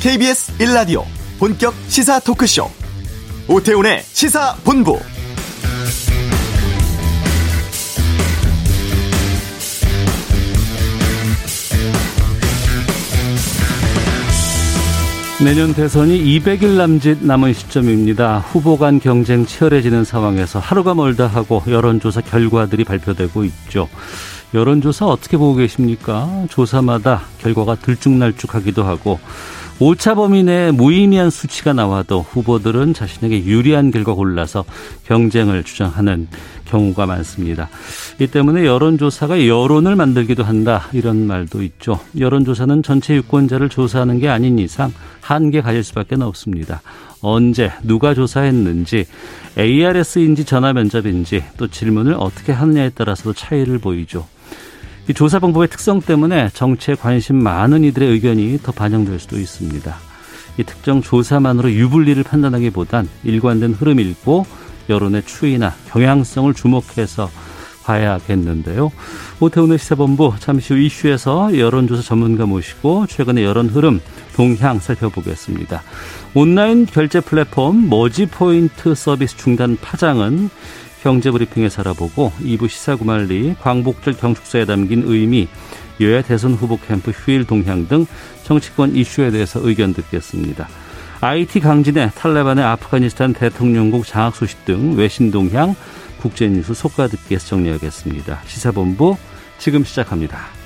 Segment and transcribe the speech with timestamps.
[0.00, 1.02] KBS 1라디오
[1.40, 2.70] 본격 시사 토크쇼
[3.48, 4.96] 오태훈의 시사본부
[15.44, 18.38] 내년 대선이 200일 남짓 남은 시점입니다.
[18.38, 23.88] 후보 간 경쟁 치열해지는 상황에서 하루가 멀다 하고 여론조사 결과들이 발표되고 있죠.
[24.54, 26.46] 여론조사 어떻게 보고 계십니까?
[26.50, 29.18] 조사마다 결과가 들쭉날쭉하기도 하고
[29.80, 34.64] 오차 범위 내에 무의미한 수치가 나와도 후보들은 자신에게 유리한 결과 골라서
[35.06, 36.26] 경쟁을 주장하는
[36.64, 37.68] 경우가 많습니다.
[38.18, 42.00] 이 때문에 여론조사가 여론을 만들기도 한다 이런 말도 있죠.
[42.18, 46.82] 여론조사는 전체 유권자를 조사하는 게 아닌 이상 한계 가질 수밖에 없습니다.
[47.20, 49.06] 언제 누가 조사했는지
[49.56, 54.26] ARS인지 전화 면접인지 또 질문을 어떻게 하느냐에 따라서도 차이를 보이죠.
[55.08, 59.96] 이 조사 방법의 특성 때문에 정치에 관심 많은 이들의 의견이 더 반영될 수도 있습니다.
[60.58, 64.44] 이 특정 조사만으로 유불리를 판단하기보단 일관된 흐름 읽고
[64.90, 67.30] 여론의 추이나 경향성을 주목해서
[67.84, 68.92] 봐야겠는데요.
[69.40, 74.00] 오태훈의 시사본부 잠시 후 이슈에서 여론조사 전문가 모시고 최근의 여론 흐름
[74.36, 75.82] 동향 살펴보겠습니다.
[76.34, 80.50] 온라인 결제 플랫폼 머지포인트 서비스 중단 파장은
[81.02, 85.48] 경제브리핑에서 알아보고 2부 시사구말리 광복절 경축사에 담긴 의미
[86.00, 88.06] 여야 대선 후보 캠프 휴일 동향 등
[88.44, 90.68] 정치권 이슈에 대해서 의견 듣겠습니다.
[91.20, 95.74] IT 강진의 탈레반의 아프가니스탄 대통령국 장악 소식 등 외신 동향
[96.20, 98.42] 국제뉴스 속가 듣기에서 정리하겠습니다.
[98.46, 99.16] 시사본부
[99.58, 100.57] 지금 시작합니다.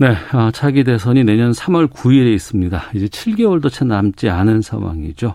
[0.00, 2.84] 네, 아, 차기 대선이 내년 3월 9일에 있습니다.
[2.94, 5.34] 이제 7개월도 채 남지 않은 상황이죠.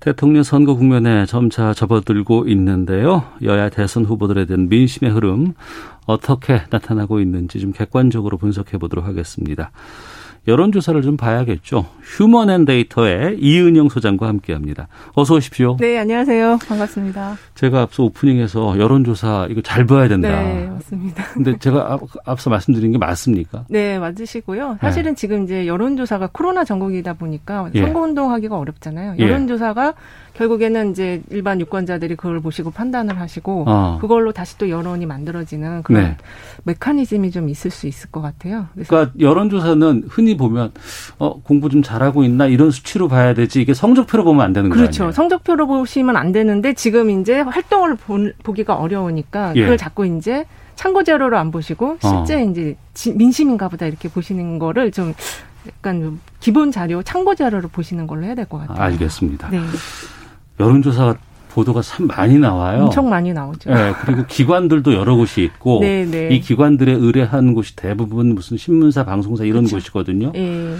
[0.00, 3.24] 대통령 선거 국면에 점차 접어들고 있는데요.
[3.42, 5.52] 여야 대선 후보들에 대한 민심의 흐름
[6.06, 9.70] 어떻게 나타나고 있는지 좀 객관적으로 분석해 보도록 하겠습니다.
[10.46, 11.86] 여론조사를 좀 봐야겠죠.
[12.02, 14.88] 휴먼앤데이터의 이은영 소장과 함께합니다.
[15.14, 15.76] 어서 오십시오.
[15.80, 16.58] 네, 안녕하세요.
[16.68, 17.36] 반갑습니다.
[17.54, 20.28] 제가 앞서 오프닝에서 여론조사 이거 잘 봐야 된다.
[20.28, 21.24] 네, 맞습니다.
[21.34, 23.64] 근데 제가 앞서 말씀드린 게 맞습니까?
[23.68, 24.78] 네, 맞으시고요.
[24.80, 25.16] 사실은 네.
[25.16, 27.82] 지금 이제 여론조사가 코로나 전국이다 보니까 예.
[27.82, 29.16] 선거운동하기가 어렵잖아요.
[29.18, 29.22] 예.
[29.24, 29.92] 여론조사가 예.
[30.36, 33.98] 결국에는 이제 일반 유권자들이 그걸 보시고 판단을 하시고 어.
[34.00, 36.16] 그걸로 다시 또 여론이 만들어지는 그런 네.
[36.64, 38.66] 메커니즘이 좀 있을 수 있을 것 같아요.
[38.74, 40.72] 그러니까 여론조사는 흔히 보면
[41.18, 44.82] 어 공부 좀 잘하고 있나 이런 수치로 봐야 되지 이게 성적표로 보면 안 되는 거예요.
[44.82, 45.10] 그렇죠.
[45.10, 49.62] 성적표로 보시면 안 되는데 지금 이제 활동을 보, 보기가 어려우니까 예.
[49.62, 52.40] 그걸 자꾸 이제 참고 자료로 안 보시고 실제 어.
[52.50, 52.76] 이제
[53.14, 55.14] 민심인가 보다 이렇게 보시는 거를 좀
[55.66, 58.78] 약간 기본 자료, 참고 자료를 보시는 걸로 해야 될 것 같아요.
[58.78, 59.48] 알겠습니다.
[59.50, 59.60] 네.
[60.58, 61.16] 여론조사
[61.50, 62.84] 보도가 참 많이 나와요.
[62.84, 63.70] 엄청 많이 나오죠.
[63.70, 66.28] 네, 그리고 기관들도 여러 곳이 있고 네, 네.
[66.28, 69.76] 이 기관들에 의뢰한 곳이 대부분 무슨 신문사, 방송사 이런 그렇죠.
[69.76, 70.32] 곳이거든요.
[70.32, 70.76] 네.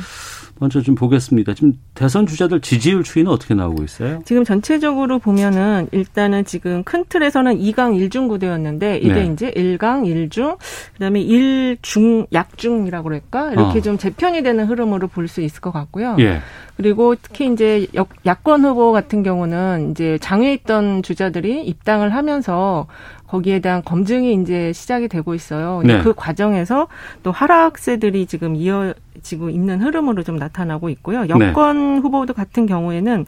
[0.59, 1.53] 먼저 좀 보겠습니다.
[1.55, 4.21] 지금 대선 주자들 지지율 추이는 어떻게 나오고 있어요?
[4.25, 9.27] 지금 전체적으로 보면은 일단은 지금 큰 틀에서는 2강 1중 구도였는데 이게 네.
[9.33, 10.57] 이제 1강 1중
[10.95, 13.53] 그다음에 1중 약중이라고 그럴까?
[13.53, 13.83] 이렇게 어.
[13.83, 16.15] 좀 재편이 되는 흐름으로 볼 수 있을 것 같고요.
[16.21, 16.39] 예.
[16.77, 17.87] 그리고 특히 이제
[18.27, 22.87] 야권 후보 같은 경우는 이제 장외에 있던 주자들이 입당을 하면서
[23.27, 25.83] 거기에 대한 검증이 이제 시작이 되고 있어요.
[25.85, 26.01] 네.
[26.03, 26.89] 그 과정에서
[27.23, 31.29] 또 하락세들이 지금 이어지고 있는 흐름으로 좀 나타나고 있고요.
[31.29, 32.01] 여권 네.
[32.01, 33.27] 후보도 같은 경우에는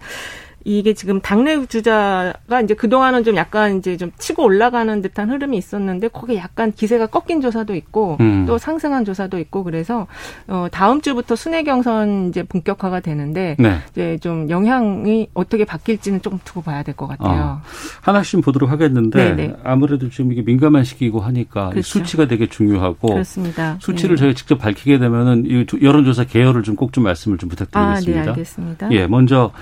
[0.64, 6.08] 이게 지금 당내 주자가 이제 그동안은 좀 약간 이제 좀 치고 올라가는 듯한 흐름이 있었는데
[6.08, 8.44] 거기에 약간 기세가 꺾인 조사도 있고 음.
[8.46, 10.06] 또 상승한 조사도 있고 그래서
[10.46, 13.78] 어 다음 주부터 순회 경선 이제 본격화가 되는데 네.
[13.90, 17.60] 이제 좀 영향이 어떻게 바뀔지는 조금 두고 봐야 될 것 같아요.
[17.62, 17.62] 어.
[18.00, 19.56] 하나씩 보도록 하겠는데 네네.
[19.62, 21.86] 아무래도 지금 이게 민감한 시기이고 하니까 그렇죠.
[21.86, 23.76] 수치가 되게 중요하고 그렇습니다.
[23.80, 24.20] 수치를 네.
[24.20, 28.20] 저희가 직접 밝히게 되면은 이 여론조사 개요를 좀 꼭좀 말씀을 좀 부탁드리겠습니다.
[28.20, 28.90] 아, 네, 알겠습니다.
[28.92, 29.52] 예, 먼저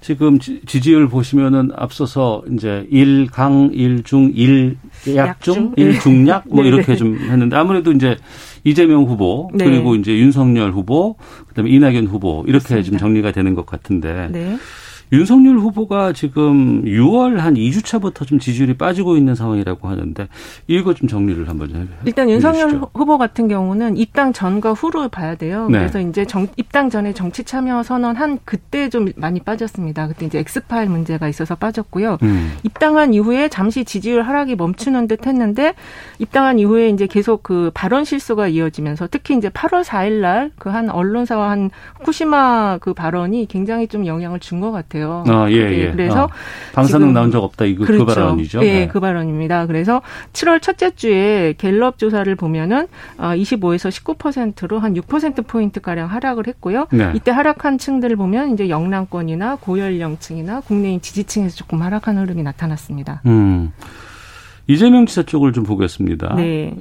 [0.00, 4.34] 지금 지지율 보시면은 앞서서 이제 1강, 1중,
[5.06, 6.68] 1약중, 1중약 뭐 네.
[6.68, 8.16] 이렇게 좀 했는데 아무래도 이제
[8.64, 9.64] 이재명 후보 네.
[9.64, 11.16] 그리고 이제 윤석열 후보
[11.48, 12.84] 그다음에 이낙연 후보 이렇게 맞습니다.
[12.84, 14.56] 지금 정리가 되는 것 같은데 네.
[15.12, 20.28] 윤석열 후보가 지금 6월 한 2주차부터 좀 지지율이 빠지고 있는 상황이라고 하는데
[20.66, 22.90] 이거 좀 정리를 한번 해 일단 윤석열 해주시죠.
[22.94, 25.68] 후보 같은 경우는 입당 전과 후를 봐야 돼요.
[25.70, 25.78] 네.
[25.78, 30.08] 그래서 이제 정, 입당 전에 정치 참여 선언한 그때 좀 많이 빠졌습니다.
[30.08, 32.18] 그때 이제 엑스파일 문제가 있어서 빠졌고요.
[32.22, 32.52] 음.
[32.64, 35.74] 입당한 이후에 잠시 지지율 하락이 멈추는 듯 했는데
[36.18, 40.90] 입당한 이후에 이제 계속 그 발언 실수가 이어지면서 특히 이제 8월 4일 날 그 한
[40.90, 41.70] 언론사와 한
[42.00, 44.95] 후쿠시마 그 발언이 굉장히 좀 영향을 준 것 같아요.
[45.00, 45.22] 같아요.
[45.26, 45.90] 아, 예, 예.
[45.92, 46.28] 그래서 어.
[46.74, 48.06] 방사능 나온 적 없다 이거 그 그렇죠.
[48.06, 48.60] 그 발언이죠.
[48.62, 48.88] 예, 네.
[48.88, 49.66] 그 발언입니다.
[49.66, 50.02] 그래서
[50.32, 52.86] 7월 첫째 주에 갤럽 조사를 보면은
[53.18, 56.86] 25에서 어, 19%로 한 6% 포인트 가량 하락을 했고요.
[56.92, 57.12] 네.
[57.14, 63.22] 이때 하락한 층들을 보면 이제 영남권이나 고연령층이나 국내인 지지층에서 조금 하락한 흐름이 나타났습니다.
[63.26, 63.72] 음.
[64.66, 66.34] 이재명 지사 쪽을 좀 보겠습니다.
[66.34, 66.74] 네.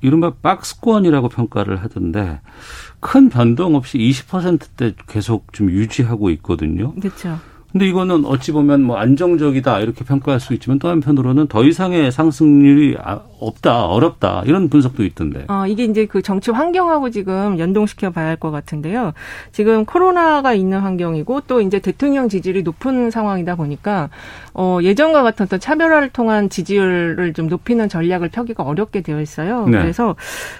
[0.00, 2.40] 이른바 박스권이라고 평가를 하던데
[3.00, 6.94] 큰 변동 없이 20%대 계속 좀 유지하고 있거든요.
[6.94, 7.38] 그렇죠.
[7.78, 12.96] 근데 이거는 어찌 보면 뭐 안정적이다 이렇게 평가할 수 있지만 또 한편으로는 더 이상의 상승률이
[13.00, 15.44] 아, 없다, 어렵다 이런 분석도 있던데.
[15.48, 19.12] 어, 이게 이제 그 정치 환경하고 지금 연동시켜 봐야 할 것 같은데요.
[19.52, 24.10] 지금 코로나가 있는 환경이고 또 이제 대통령 지지율이 높은 상황이다 보니까
[24.54, 29.66] 어, 예전과 같은 어떤 차별화를 통한 지지율을 좀 높이는 전략을 펴기가 어렵게 되어 있어요.
[29.66, 29.78] 네.
[29.78, 30.14] 그래서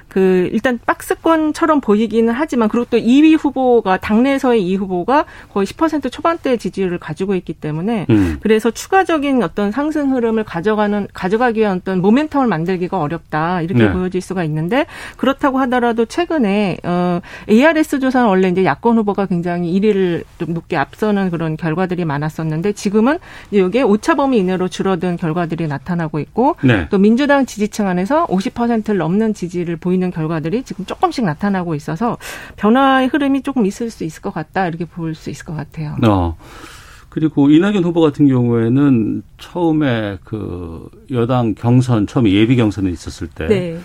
[0.08, 6.56] 그 일단 박스권처럼 보이기는 하지만 그리고 또 2위 후보가 당내에서의 2위 후보가 거의 10% 초반대
[6.56, 8.38] 지지율을 가지고 있기 때문에 음.
[8.40, 13.92] 그래서 추가적인 어떤 상승 흐름을 가져가는 가져가기 위한 어떤 모멘텀을 만들 만들기가 어렵다 이렇게 네.
[13.92, 14.86] 보여질 수가 있는데
[15.16, 21.30] 그렇다고 하더라도 최근에 어, ARS 조사는 원래 이제 야권 후보가 굉장히 1위를 좀 높게 앞서는
[21.30, 23.18] 그런 결과들이 많았었는데 지금은
[23.50, 26.86] 이게 오차범위 이내로 줄어든 결과들이 나타나고 있고 네.
[26.90, 32.18] 또 민주당 지지층 안에서 50%를 넘는 지지를 보이는 결과들이 지금 조금씩 나타나고 있어서
[32.56, 35.96] 변화의 흐름이 조금 있을 수 있을 것 같다 이렇게 볼 수 있을 것 같아요.
[36.06, 36.36] 어.
[37.18, 43.78] 그리고 이낙연 후보 같은 경우에는 처음에 그 여당 경선 처음에 예비 경선에 있었을 때 네.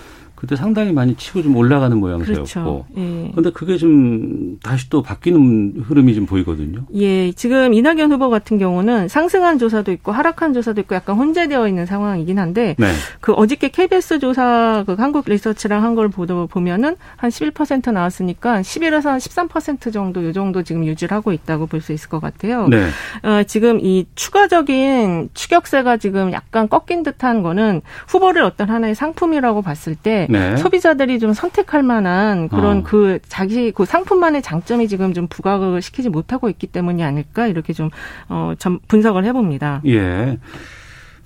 [0.44, 2.34] 그때 상당히 많이 치고 좀 올라가는 모양새였고.
[2.44, 2.86] 그렇죠.
[2.98, 3.32] 예.
[3.34, 6.82] 근데 그게 좀 다시 또 바뀌는 흐름이 좀 보이거든요.
[6.96, 7.32] 예.
[7.32, 12.40] 지금 이낙연 후보 같은 경우는 상승한 조사도 있고 하락한 조사도 있고 약간 혼재되어 있는 상황이긴
[12.40, 12.88] 한데 네.
[13.22, 19.94] 그 어저께 KBS 조사 그 한국 리서치랑 한 걸 보면은 한 11% 나왔으니까 11에서 한13%
[19.94, 22.68] 정도 요 정도 지금 유지를 하고 있다고 볼 수 있을 것 같아요.
[22.68, 22.88] 네.
[23.22, 29.96] 어, 지금 이 추가적인 추격세가 지금 약간 꺾인 듯한 거는 후보를 어떤 하나의 상품이라고 봤을
[29.96, 30.58] 때 네.
[30.58, 32.84] 소비자들이 좀 선택할 만한 그런 어.
[32.84, 37.90] 그 자기 그 상품만의 장점이 지금 좀 부각을 시키지 못하고 있기 때문이 아닐까 이렇게 좀
[38.30, 39.82] 어, 좀 분석을 해봅니다.
[39.86, 40.40] 예.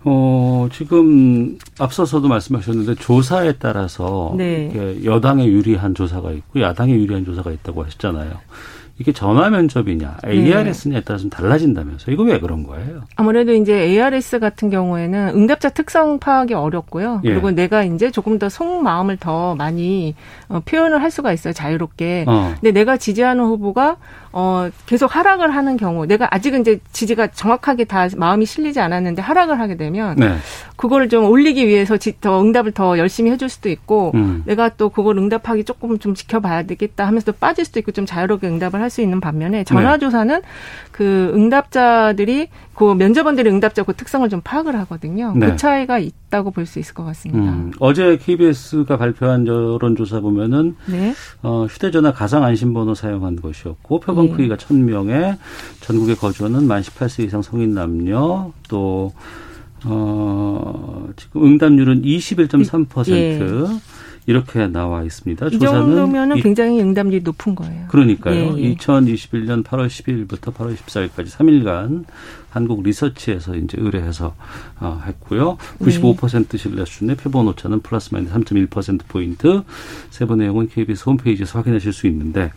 [0.04, 5.04] 어, 지금 앞서서도 말씀하셨는데 조사에 따라서 네.
[5.04, 8.31] 여당에 유리한 조사가 있고 야당에 유리한 조사가 있다고 하셨잖아요.
[9.00, 13.02] 이게 전화 면접이냐 ARS냐에 따라 좀 달라진다면서 이거 왜 그런 거예요?
[13.16, 17.22] 아무래도 이제 ARS 같은 경우에는 응답자 특성 파악이 어렵고요.
[17.24, 17.30] 예.
[17.30, 20.16] 그리고 내가 이제 조금 더 속마음을 더 많이
[20.50, 22.26] 어, 표현을 할 수가 있어요 자유롭게.
[22.28, 22.54] 어.
[22.60, 23.98] 근데 내가 지지하는 후보가
[24.40, 29.60] 어, 계속 하락을 하는 경우, 내가 아직은 이제 지지가 정확하게 다 마음이 실리지 않았는데 하락을
[29.60, 30.36] 하게 되면, 네.
[30.76, 34.44] 그거를 좀 올리기 위해서 더 응답을 더 열심히 해줄 수도 있고, 음.
[34.46, 38.48] 내가 또 그걸 응답하기 조금 좀 지켜봐야 되겠다 하면서 또 빠질 수도 있고, 좀 자유롭게
[38.48, 40.48] 응답을 할수 있는 반면에, 전화조사는 네.
[40.92, 45.34] 그 응답자들이 그 면접원들의 응답자 그 특성을 좀 파악을 하거든요.
[45.34, 45.48] 그 네.
[45.51, 47.51] 그 차이가 있다고 볼 수 있을 것 같습니다.
[47.51, 51.13] 음, 어제 KBS가 발표한 여론조사 보면은 네.
[51.42, 54.31] 어, 휴대전화 가상 안심번호 사용한 것이었고 표본 네.
[54.31, 55.38] 크기가 천 명에
[55.81, 59.13] 전국에 거주하는 만 18세 이상 성인 남녀 또
[59.86, 63.10] 어, 지금 응답률은 21.3%.
[63.12, 63.40] 예.
[64.28, 65.48] 이렇게 나와 있습니다.
[65.48, 67.88] 이 정도면은 굉장히 응답률이 높은 거예요.
[67.88, 68.58] 그러니까요.
[68.58, 68.76] 예, 예.
[68.76, 72.04] 2021년 8월 12일부터 8월 14일까지 3일간
[72.50, 74.36] 한국 리서치에서 이제 의뢰해서
[74.81, 75.57] 어, 했고요.
[75.80, 79.64] 95% 신뢰 수준의 표본 오차는 플러스 마이너스 3.1% 포인트.
[80.10, 82.52] 세부 내용은 KBS 홈페이지에서 확인하실 수 있는데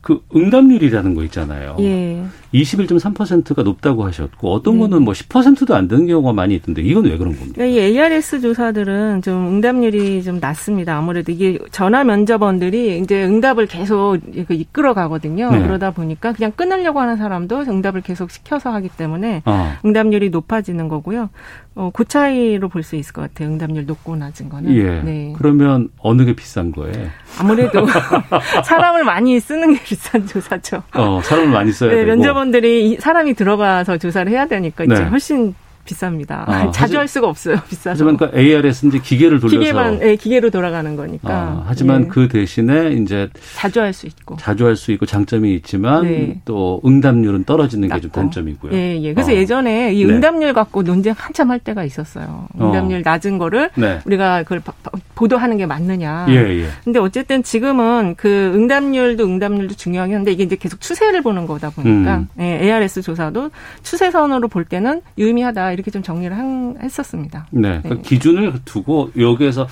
[0.00, 1.76] 그 응답률이라는 거 있잖아요.
[1.80, 2.24] 예.
[2.54, 4.80] 21.3%가 높다고 하셨고 어떤 네.
[4.80, 7.64] 거는 뭐 10%도 안 되는 경우가 많이 있던데 이건 왜 그런 겁니까?
[7.64, 10.96] 이 ARS 조사들은 좀 응답률이 좀 낮습니다.
[10.96, 14.18] 아무래도 이게 전화 면접원들이 이제 응답을 계속
[14.50, 15.50] 이끌어 가거든요.
[15.50, 15.62] 네.
[15.62, 19.74] 그러다 보니까 그냥 끊으려고 하는 사람도 응답을 계속 시켜서 하기 때문에 어.
[19.84, 21.28] 응답률이 높아지는 거고요.
[21.74, 23.50] 어, 그 차이로 볼 수 있을 것 같아요.
[23.50, 24.74] 응답률 높고 낮은 거는.
[24.74, 25.02] 예.
[25.02, 25.34] 네.
[25.36, 27.08] 그러면 어느 게 비싼 거예요?
[27.38, 27.86] 아무래도
[28.64, 30.82] 사람을 많이 쓰는 게 비싼 조사죠.
[30.94, 32.06] 어, 사람을 많이 써야 네, 되고.
[32.08, 35.04] 면접 원들이 사람이 들어가서 조사를 해야 되니까 이제 네.
[35.04, 35.54] 훨씬
[35.88, 36.30] 비쌉니다.
[36.48, 37.56] 아, 자주 하지, 할 수가 없어요.
[37.68, 37.90] 비싸서.
[37.90, 41.28] 하지만 그 ARS는 이제 기계를 돌려서 기계만 네, 기계로 돌아가는 거니까.
[41.32, 42.08] 아, 하지만 네.
[42.08, 46.40] 그 대신에 이제 자주 할 수 있고 자주 할 수 있고 장점이 있지만 네.
[46.44, 48.72] 또 응답률은 떨어지는 게 좀 단점이고요.
[48.74, 49.12] 예, 예.
[49.14, 49.34] 그래서 어.
[49.34, 50.12] 예전에 이 네.
[50.12, 52.46] 응답률 갖고 논쟁 한참 할 때가 있었어요.
[52.54, 52.66] 어.
[52.66, 53.02] 응답률 어.
[53.04, 53.98] 낮은 거를 네.
[54.04, 54.62] 우리가 그걸
[55.16, 56.26] 보도하는 게 맞느냐.
[56.28, 56.66] 예, 예.
[56.84, 62.18] 근데 어쨌든 지금은 그 응답률도 응답률도 중요하긴 한데 이게 이제 계속 추세를 보는 거다 보니까
[62.18, 62.28] 음.
[62.38, 63.50] 예, ARS 조사도
[63.82, 65.72] 추세선으로 볼 때는 유의미하다.
[65.78, 67.46] 이렇게 좀 정리를 한, 했었습니다.
[67.52, 67.80] 네.
[67.82, 68.02] 그 네.
[68.02, 69.68] 기준을 두고 여기에서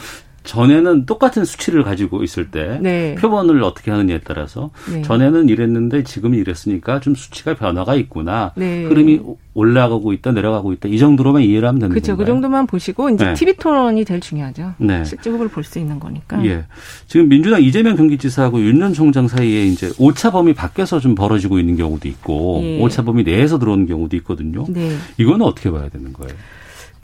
[0.47, 3.15] 전에는 똑같은 수치를 가지고 있을 때 네.
[3.17, 5.03] 표본을 어떻게 하느냐에 따라서 네.
[5.03, 8.53] 전에는 이랬는데 지금 이랬으니까 좀 수치가 변화가 있구나.
[8.57, 8.85] 네.
[8.85, 9.21] 흐름이
[9.55, 12.15] 올라가고 있다 내려가고 있다 이 정도로만 이해를 하면 되는 거죠.
[12.15, 12.17] 그렇죠.
[12.17, 13.35] 그 정도만 보시고 이제 네.
[13.35, 14.75] TV 토론이 제일 중요하죠.
[14.79, 15.05] 네.
[15.05, 16.45] 실제 후보를 볼 수 있는 거니까.
[16.47, 16.65] 예.
[17.09, 22.07] 지금 민주당 이재명 경기지사하고 윤 전 총장 사이에 이제 오차범위 밖에서 좀 벌어지고 있는 경우도
[22.09, 22.81] 있고 예.
[22.83, 24.65] 오차범위 내에서 들어오는 경우도 있거든요.
[24.69, 24.93] 네.
[25.19, 26.33] 이거는 어떻게 봐야 되는 거예요?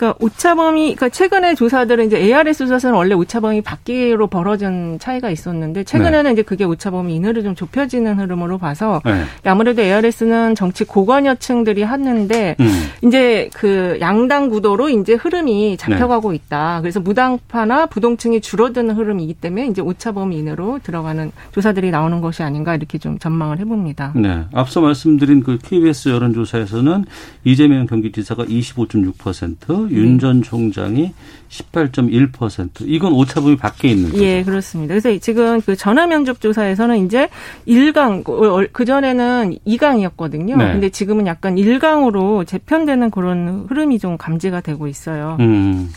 [0.02, 6.24] 그러니까 오차범위, 그러니까 최근에 조사들은 이제 ARS 조사는 원래 오차범위 밖으로 벌어진 차이가 있었는데 최근에는
[6.24, 6.32] 네.
[6.32, 9.22] 이제 그게 오차범위 이내로 좀 좁혀지는 흐름으로 봐서 네.
[9.44, 12.66] 아무래도 ARS는 정치 고관여층들이 하는데 음.
[13.04, 16.36] 이제 그 양당 구도로 이제 흐름이 잡혀가고 네.
[16.36, 16.80] 있다.
[16.80, 22.98] 그래서 무당파나 부동층이 줄어드는 흐름이기 때문에 이제 오차범위 이내로 들어가는 조사들이 나오는 것이 아닌가 이렇게
[22.98, 24.14] 좀 전망을 해봅니다.
[24.16, 27.04] 네, 앞서 말씀드린 그 KBS 여론조사에서는
[27.44, 31.12] 이재명 경기지사가 25.6%, 윤전 총장이
[31.48, 34.22] 18.1% 이건 오차범위 밖에 있는 거죠.
[34.22, 34.92] 예, 그렇습니다.
[34.94, 37.28] 그래서 지금 그 전화 면접 조사에서는 이제
[37.68, 38.24] 1강
[38.72, 40.56] 그 전에는 2강이었거든요.
[40.56, 40.72] 네.
[40.72, 45.36] 근데 지금은 약간 1강으로 재편되는 그런 흐름이 좀 감지가 되고 있어요.
[45.40, 45.90] 음.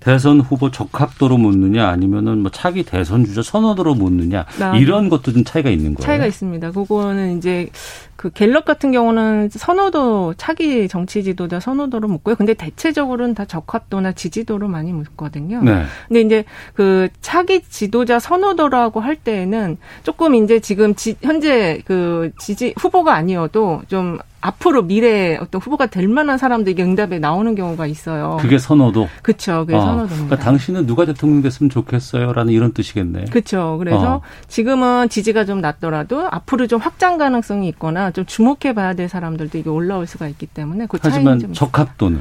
[0.00, 5.44] 대선 후보 적합도로 묻느냐 아니면은 뭐 차기 대선 주자 선호도로 묻느냐 아, 이런 것도 좀
[5.44, 6.06] 차이가 있는 거예요.
[6.06, 6.70] 차이가 있습니다.
[6.70, 7.68] 그거는 이제
[8.14, 12.36] 그 갤럽 같은 경우는 선호도 차기 정치 지도자 선호도로 묻고요.
[12.36, 15.62] 근데 대체적으로는 다 적합도나 지지도로 많이 묻거든요.
[15.62, 15.84] 네.
[16.08, 22.74] 근데 이제 그 차기 지도자 선호도라고 할 때에는 조금 이제 지금 지, 현재 그 지지
[22.76, 28.38] 후보가 아니어도 좀 앞으로 미래에 어떤 후보가 될 만한 사람들이 응답에 나오는 경우가 있어요.
[28.40, 29.08] 그게 선호도.
[29.22, 29.66] 그렇죠.
[29.66, 29.80] 그게 어.
[29.80, 30.24] 선호도입니다.
[30.26, 33.26] 그러니까 당신은 누가 대통령 됐으면 좋겠어요라는 이런 뜻이겠네.
[33.26, 33.76] 그렇죠.
[33.78, 34.20] 그래서 어.
[34.46, 39.70] 지금은 지지가 좀 낮더라도 앞으로 좀 확장 가능성이 있거나 좀 주목해 봐야 될 사람들도 이게
[39.70, 42.20] 올라올 수가 있기 때문에 그 하지만 적합도는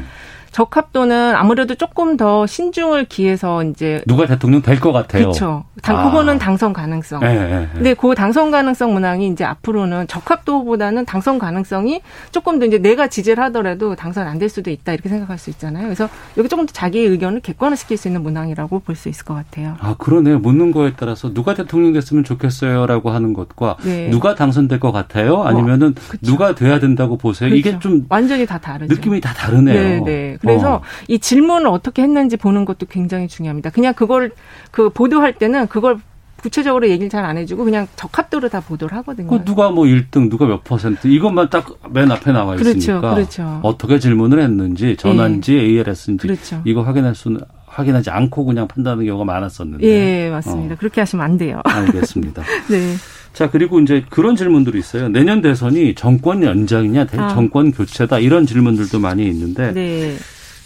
[0.61, 5.23] 적합도는 아무래도 조금 더 신중을 기해서 이제 누가 대통령 될 것 같아요.
[5.25, 5.63] 그렇죠.
[5.83, 6.03] 당, 아.
[6.05, 7.19] 그거는 당선 가능성.
[7.19, 7.69] 네, 네, 네.
[7.73, 13.43] 근데 그 당선 가능성 문항이 이제 앞으로는 적합도보다는 당선 가능성이 조금 더 이제 내가 지지를
[13.45, 15.85] 하더라도 당선 안 될 수도 있다 이렇게 생각할 수 있잖아요.
[15.85, 19.75] 그래서 여기 조금 더 자기의 의견을 객관화시킬 수 있는 문항이라고 볼 수 있을 것 같아요.
[19.79, 20.37] 아 그러네요.
[20.39, 24.09] 묻는 거에 따라서 누가 대통령 됐으면 좋겠어요라고 하는 것과 네.
[24.09, 25.41] 누가 당선될 것 같아요.
[25.43, 27.49] 아니면은 어, 누가 돼야 된다고 보세요.
[27.49, 27.69] 그렇죠.
[27.69, 28.93] 이게 좀 완전히 다 다르죠.
[28.93, 30.03] 느낌이 다 다르네요.
[30.03, 30.37] 네, 네.
[30.47, 30.81] 그래서 어.
[31.07, 33.69] 이 질문을 어떻게 했는지 보는 것도 굉장히 중요합니다.
[33.69, 34.31] 그냥 그걸
[34.71, 35.99] 그 보도할 때는 그걸
[36.41, 39.27] 구체적으로 얘기를 잘 안 해주고 그냥 적합도로 다 보도를 하거든요.
[39.27, 43.59] 그 누가 뭐 1등, 누가 몇 퍼센트 이것만 딱 맨 앞에 나와 그렇죠, 있으니까 그렇죠.
[43.63, 45.61] 어떻게 질문을 했는지 전화인지 네.
[45.61, 46.61] ALS인지 그렇죠.
[46.63, 49.85] 이거 확인할 수는 확인하지 않고 그냥 판단하는 경우가 많았었는데.
[49.85, 50.75] 예, 맞습니다.
[50.75, 50.77] 어.
[50.77, 51.61] 그렇게 하시면 안 돼요.
[51.65, 52.43] 알겠습니다.
[52.69, 52.93] 네.
[53.33, 55.09] 자, 그리고 이제 그런 질문들이 있어요.
[55.09, 57.27] 내년 대선이 정권 연장이냐, 아.
[57.29, 60.15] 정권 교체다 이런 질문들도 많이 있는데 네.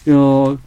[0.09, 0.57] 어,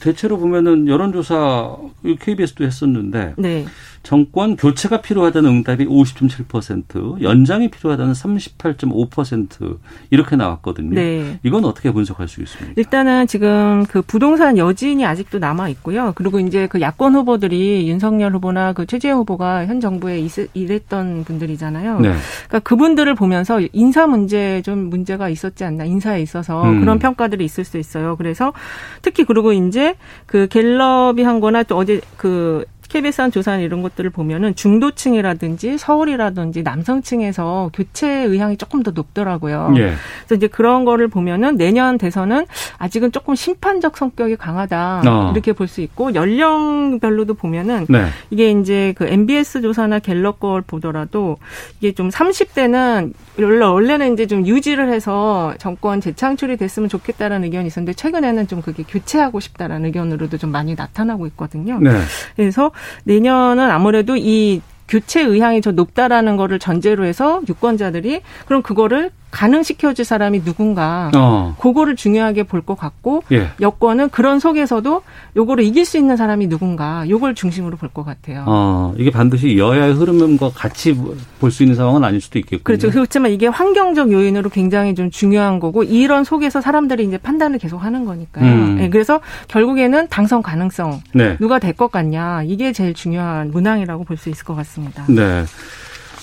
[0.00, 1.76] 대체로 보면은 여론조사
[2.20, 3.66] KBS도 했었는데 네.
[4.08, 9.76] 정권 교체가 필요하다는 응답이 50.7%, 연장이 필요하다는 38.5%
[10.08, 10.94] 이렇게 나왔거든요.
[10.94, 11.38] 네.
[11.42, 12.72] 이건 어떻게 분석할 수 있습니까?
[12.78, 16.12] 일단은 지금 그 부동산 여진이 아직도 남아 있고요.
[16.14, 22.00] 그리고 이제 그 야권 후보들이 윤석열 후보나 그 최재형 후보가 현 정부에 일했던 분들이잖아요.
[22.00, 22.14] 네.
[22.46, 26.80] 그러니까 그분들을 보면서 인사 문제 좀 문제가 있었지 않나 인사에 있어서 음.
[26.80, 28.16] 그런 평가들이 있을 수 있어요.
[28.16, 28.54] 그래서
[29.02, 34.10] 특히 그리고 이제 그 갤럽이 한 거나 또 어제 그 KBS 한 조사 이런 것들을
[34.10, 39.74] 보면은 중도층이라든지 서울이라든지 남성층에서 교체 의향이 조금 더 높더라고요.
[39.76, 39.92] 예.
[40.26, 42.46] 그래서 이제 그런 거를 보면은 내년 대선은
[42.78, 45.30] 아직은 조금 심판적 성격이 강하다 어.
[45.32, 48.06] 이렇게 볼 수 있고 연령별로도 보면은 네.
[48.30, 51.36] 이게 이제 그 MBS 조사나 갤럽 걸 보더라도
[51.78, 57.94] 이게 좀 30대는 원래 원래는 이제 좀 유지를 해서 정권 재창출이 됐으면 좋겠다라는 의견이 있었는데
[57.94, 61.78] 최근에는 좀 그게 교체하고 싶다라는 의견으로도 좀 많이 나타나고 있거든요.
[61.80, 61.90] 네.
[62.36, 62.70] 그래서
[63.04, 70.44] 내년은 아무래도 이 교체 의향이 더 높다라는 거를 전제로 해서 유권자들이 그럼 그거를 가능시켜줄 사람이
[70.44, 71.54] 누군가 어.
[71.60, 73.50] 그거를 중요하게 볼 것 같고 예.
[73.60, 75.02] 여권은 그런 속에서도
[75.36, 78.44] 요거를 이길 수 있는 사람이 누군가 요걸 중심으로 볼 것 같아요.
[78.46, 80.94] 어, 이게 반드시 여야의 흐름과 같이
[81.40, 82.62] 볼 수 있는 상황은 아닐 수도 있겠군요.
[82.64, 82.90] 그렇죠.
[82.90, 88.04] 그렇지만 이게 환경적 요인으로 굉장히 좀 중요한 거고 이런 속에서 사람들이 이제 판단을 계속 하는
[88.04, 88.44] 거니까요.
[88.44, 88.76] 음.
[88.76, 91.36] 네, 그래서 결국에는 당선 가능성 네.
[91.38, 95.04] 누가 될 것 같냐 이게 제일 중요한 문항이라고 볼 수 있을 것 같습니다.
[95.08, 95.44] 네.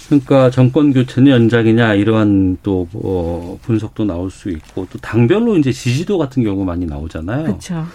[0.07, 6.17] 그러니까 정권 교체는 연장이냐 이러한 또 어, 분석도 나올 수 있고 또 당별로 이제 지지도
[6.17, 7.43] 같은 경우 많이 나오잖아요.
[7.43, 7.85] 그렇죠.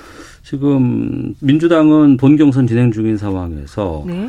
[0.43, 4.29] 지금 민주당은 본 경선 진행 중인 상황에서 네.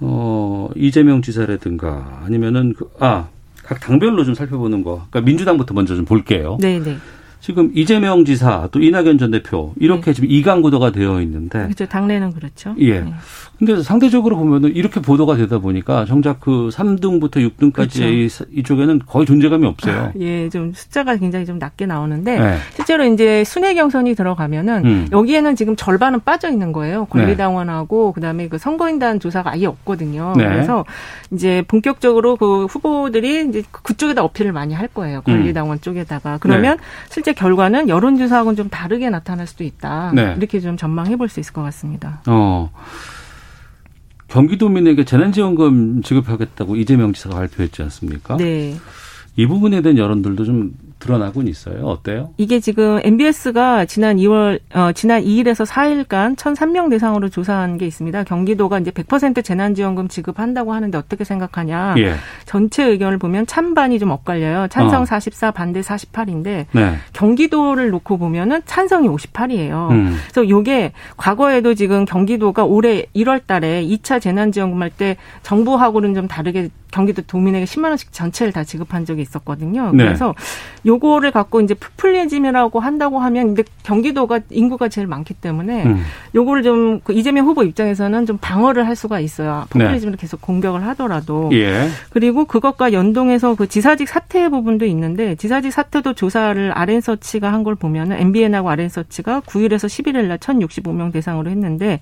[0.00, 3.28] 어 이재명 지사라든가 아니면은 그, 아,
[3.62, 5.06] 각 당별로 좀 살펴보는 거.
[5.10, 6.58] 그러니까 민주당부터 먼저 좀 볼게요.
[6.60, 6.96] 네, 네.
[7.40, 10.12] 지금 이재명 지사 또 이낙연 전 대표 이렇게 네.
[10.12, 11.86] 지금 이강 구도가 되어 있는데 그렇죠.
[11.86, 12.74] 당내는 그렇죠.
[12.78, 13.00] 예.
[13.00, 13.14] 네.
[13.58, 18.44] 근데 상대적으로 보면은 이렇게 보도가 되다 보니까 정작 그 3등부터 6등까지 그렇죠.
[18.52, 20.00] 이쪽에는 거의 존재감이 없어요.
[20.00, 22.56] 아, 예, 좀 숫자가 굉장히 좀 낮게 나오는데 네.
[22.74, 25.08] 실제로 이제 순회 경선이 들어가면은 음.
[25.12, 27.04] 여기에는 지금 절반은 빠져 있는 거예요.
[27.06, 28.12] 권리당원하고 네.
[28.14, 30.32] 그다음에 그 선거인단 조사가 아예 없거든요.
[30.38, 30.44] 네.
[30.44, 30.86] 그래서
[31.30, 35.20] 이제 본격적으로 그 후보들이 이제 그쪽에다 어필을 많이 할 거예요.
[35.20, 35.80] 권리당원 음.
[35.80, 36.82] 쪽에다가 그러면 네.
[37.30, 40.10] 실제 결과는 여론조사하고는 좀 다르게 나타날 수도 있다.
[40.14, 40.34] 네.
[40.36, 42.20] 이렇게 좀 전망해 볼 수 있을 것 같습니다.
[42.26, 42.70] 어.
[44.28, 48.36] 경기도민에게 재난지원금 지급하겠다고 이재명 지사가 발표했지 않습니까?
[48.36, 48.76] 네.
[49.36, 51.84] 이 부분에 대한 여론들도 좀 드러나곤 있어요.
[51.86, 52.30] 어때요?
[52.36, 58.22] 이게 지금 MBS가 지난 2월 어 지난 2일에서 4일간 1,003명 대상으로 조사한 게 있습니다.
[58.24, 61.94] 경기도가 이제 100% 재난지원금 지급한다고 하는데 어떻게 생각하냐?
[61.98, 62.14] 예.
[62.44, 64.68] 전체 의견을 보면 찬반이 좀 엇갈려요.
[64.68, 65.04] 찬성 어.
[65.06, 66.94] 44, 반대 48인데 네.
[67.14, 69.90] 경기도를 놓고 보면은 찬성이 58이에요.
[69.90, 70.16] 음.
[70.30, 76.68] 그래서 요게 과거에도 지금 경기도가 올해 1월 달에 2차 재난지원금 할 때 정부하고는 좀 다르게
[76.90, 79.92] 경기도 도민에게 10만 원씩 전체를 다 지급한 적이 있었거든요.
[79.94, 80.04] 네.
[80.04, 80.34] 그래서
[80.90, 86.02] 요거를 갖고 이제 푸플리즘이라고 한다고 하면 근데 경기도가 인구가 제일 많기 때문에 음.
[86.34, 89.66] 요거를 좀그 이재명 후보 입장에서는 좀 방어를 할 수가 있어요.
[89.70, 90.18] 푸플리즘을 네.
[90.20, 91.50] 계속 공격을 하더라도.
[91.52, 91.88] 예.
[92.10, 98.18] 그리고 그것과 연동해서 그 지사직 사퇴 부분도 있는데 지사직 사퇴도 조사를 아랜서치가 한 걸 보면은
[98.18, 102.00] MBN하고 아랜서치가 9일에서 11일 날 1,065명 대상으로 했는데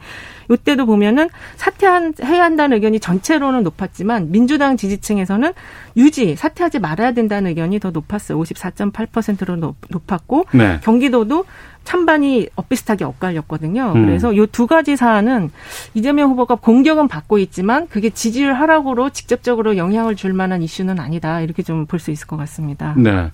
[0.50, 5.52] 요때도 보면은 사퇴해야 한다는 의견이 전체로는 높았지만 민주당 지지층에서는
[5.97, 8.38] 유지, 사퇴하지 말아야 된다는 의견이 더 높았어요.
[8.78, 10.80] 54.8%로 높 았고 네.
[10.82, 11.44] 경기도도
[11.88, 13.92] 찬반이 엇비슷하게 엇갈렸거든요.
[13.97, 14.04] 음.
[14.04, 15.50] 그래서 요두 가지 사안은
[15.95, 21.40] 이재명 후보가 공격은 받고 있지만 그게 지지율 하락으로 직접적으로 영향을 줄 만한 이슈는 아니다.
[21.40, 22.95] 이렇게 좀 볼 수 있을 것 같습니다.
[22.99, 23.30] 네.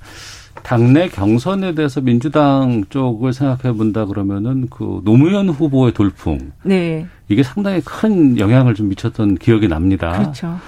[0.62, 6.52] 당내 경선에 대해서 민주당 쪽을 생각해 본다 그러면은 그 노무현 후보의 돌풍.
[6.62, 7.06] 네.
[7.28, 10.12] 이게 상당히 큰 영향을 좀 미쳤던 기억이 납니다.
[10.12, 10.58] 그렇죠.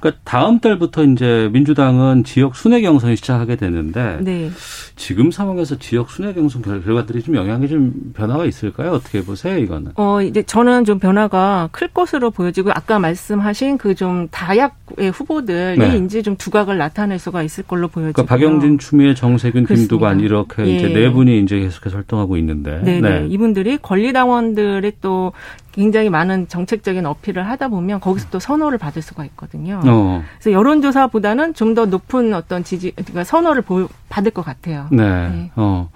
[0.00, 4.50] 그러니까 다음 달부터 이제 민주당은 지역 순회 경선이 시작하게 되는데 네.
[4.96, 8.92] 지금 상황에서 지역 순회 경선 결과들이 좀 영향이 좀 변화가 있을까요?
[8.92, 9.92] 어떻게 보세요, 이거는?
[9.96, 15.96] 어, 이제 저는 좀 변화가 클 것으로 보여지고 아까 말씀하신 그 좀 다약의 후보들이 네.
[15.98, 19.90] 이제 좀 두각을 나타낼 수가 있을 걸로 보여지고 그러니까 박영진, 추미애, 정세균, 그렇습니다.
[19.90, 20.76] 김두관 이렇게 예.
[20.76, 22.82] 이제 네 분이 이제 계속해서 활동하고 있는데.
[22.84, 23.00] 네네.
[23.00, 23.26] 네.
[23.28, 25.32] 이분들이 권리당원들의 또
[25.72, 29.80] 굉장히 많은 정책적인 어필을 하다 보면 거기서 또 선호를 받을 수가 있거든요.
[29.84, 30.22] 어.
[30.38, 34.86] 그래서 여론조사보다는 좀 더 높은 어떤 지지, 그러니까 선호를 보, 받을 것 같아요.
[34.90, 35.28] 네.
[35.28, 35.50] 네.
[35.56, 35.90] 어.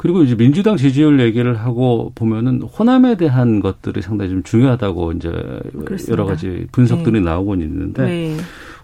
[0.00, 5.28] 그리고 이제 민주당 지지율 얘기를 하고 보면은 호남에 대한 것들이 상당히 좀 중요하다고 이제
[5.84, 6.12] 그렇습니다.
[6.12, 7.20] 여러 가지 분석들이 네.
[7.20, 8.36] 나오곤 있는데 네.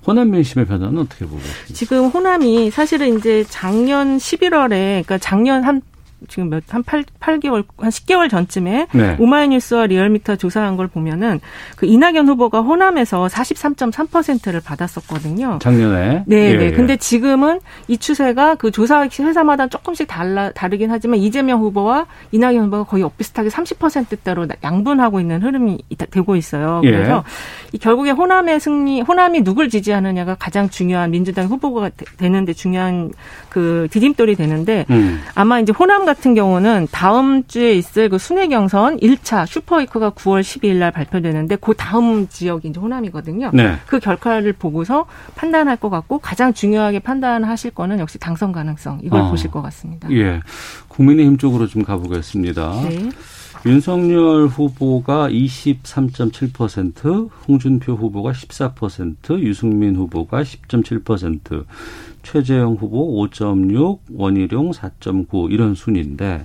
[0.07, 1.73] 호남 민심의 변화는 어떻게 보고 계십니까?
[1.73, 5.81] 지금 호남이 사실은 이제 작년 11월에 그러니까 작년 한
[6.29, 9.17] 지금 몇 한 8, 8개월 한 10개월 전쯤에 네.
[9.19, 11.41] 오마이뉴스와 리얼미터 조사한 걸 보면은
[11.77, 15.59] 그 이낙연 후보가 호남에서 43.3%를 받았었거든요.
[15.61, 16.25] 작년에.
[16.27, 16.65] 네, 예, 네.
[16.67, 16.71] 예.
[16.73, 22.85] 근데 지금은 이 추세가 그 조사 회사마다 조금씩 달라 다르긴 하지만 이재명 후보와 이낙연 후보가
[22.85, 25.79] 거의 엇비슷하게 30%대로 양분하고 있는 흐름이
[26.11, 26.81] 되고 있어요.
[26.85, 26.91] 예.
[26.91, 27.67] 그래서 예.
[27.73, 33.13] 이 결국에 호남의 승리, 호남이 누굴 지지하느냐가 가장 중요한 민주당 후보가 되는데 중요한
[33.49, 35.21] 그 디딤돌이 되는데 음.
[35.35, 40.77] 아마 이제 호남 같은 경우는 다음 주에 있을 그 순회 경선 1차 슈퍼위크가 9월 12일
[40.77, 43.51] 날 발표되는데 그 다음 지역이 이제 호남이거든요.
[43.53, 43.77] 네.
[43.87, 49.31] 그 결과를 보고서 판단할 것 같고 가장 중요하게 판단하실 거는 역시 당선 가능성 이걸 어.
[49.31, 50.11] 보실 것 같습니다.
[50.11, 50.41] 예.
[50.89, 52.81] 국민의힘 쪽으로 좀 가보겠습니다.
[52.89, 53.11] 네.
[53.67, 61.65] 윤석열 후보가 23.7%, 홍준표 후보가 14%, 유승민 후보가 10.7%,
[62.31, 66.45] 최재형 후보 5.6, 원희룡 4.9 이런 순인데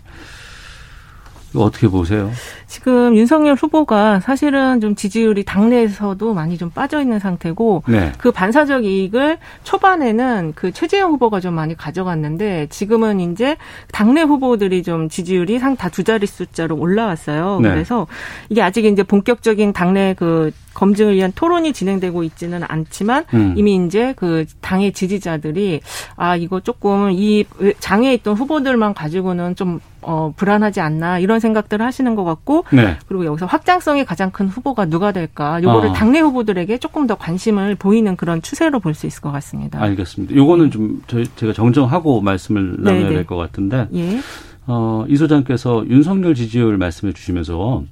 [1.54, 2.32] 어떻게 보세요?
[2.65, 8.13] 지금 윤석열 후보가 사실은 좀 지지율이 당내에서도 많이 좀 빠져 있는 상태고 네.
[8.20, 13.58] 그 반사적 이익을 초반에는 그 최재형 후보가 좀 많이 가져갔는데 지금은 이제
[13.91, 17.60] 당내 후보들이 좀 지지율이 상 다 두 자릿 숫자로 올라왔어요.
[17.60, 17.70] 네.
[17.70, 18.08] 그래서
[18.50, 23.54] 이게 아직 이제 본격적인 당내 그 검증을 위한 토론이 진행되고 있지는 않지만 음.
[23.58, 25.82] 이미 이제 그 당의 지지자들이
[26.16, 27.46] 아 이거 조금 이
[27.80, 32.98] 장에 있던 후보들만 가지고는 좀 어, 불안하지 않나 이런 생각들을 하시는 것 같고 네.
[33.08, 35.94] 그리고 여기서 확장성이 가장 큰 후보가 누가 될까 요거를 어.
[35.94, 39.80] 당내 후보들에게 조금 더 관심을 보이는 그런 추세로 볼 수 있을 것 같습니다.
[39.82, 40.36] 알겠습니다.
[40.36, 44.20] 요거는 좀 저, 제가 정정하고 말씀을 나눠야 될 것 같은데 예.
[44.67, 47.84] 어, 이 소장께서 윤석열 지지율 말씀해 주시면서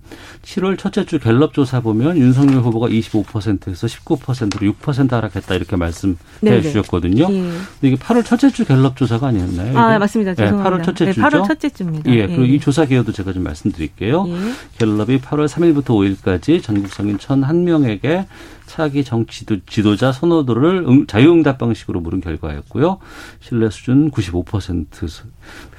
[0.43, 6.61] 7월 첫째 주 갤럽 조사 보면 윤석열 후보가 25%에서 19%로 6% 하락했다 이렇게 말씀해 네네.
[6.61, 7.25] 주셨거든요.
[7.29, 7.35] 예.
[7.35, 9.77] 근데 이게 8월 첫째 주 갤럽 조사가 아니었나요?
[9.77, 9.99] 아, 이게?
[9.99, 10.35] 맞습니다.
[10.35, 10.69] 죄송합니다.
[10.69, 11.21] 네, 8월 첫째 주죠.
[11.21, 12.11] 네, 8월 첫째 주입니다.
[12.11, 12.27] 예.
[12.27, 12.47] 그리고 예.
[12.47, 14.25] 이 조사 개요도 제가 좀 말씀드릴게요.
[14.27, 14.37] 예.
[14.77, 18.25] 갤럽이 8월 3일부터 5일까지 전국 성인 1,001명에게
[18.69, 22.99] 차기 정치 지도자 선호도를 자유응답 방식으로 물은 결과였고요.
[23.39, 24.85] 신뢰 수준 95%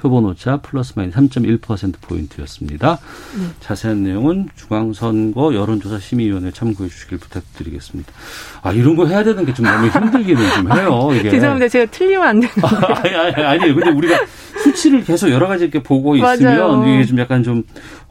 [0.01, 2.99] 표본 오차 플러스 마이너스 3.1% 포인트였습니다.
[3.37, 3.45] 네.
[3.61, 8.11] 자세한 내용은 중앙선거 여론조사 심의위원회 참고해 주시길 부탁드리겠습니다.
[8.61, 11.09] 아 이런 거 해야 되는 게 좀 너무 힘들기는 좀 해요.
[11.17, 11.29] 이게.
[11.29, 11.69] 죄송합니다.
[11.69, 12.61] 제가 틀리면 안 되는데.
[12.87, 14.19] 아니, 아니, 아니, 근데 우리가
[14.63, 16.85] 수치를 계속 여러 가지 이렇게 보고 있으면 맞아요.
[16.93, 17.63] 이게 좀 약간 좀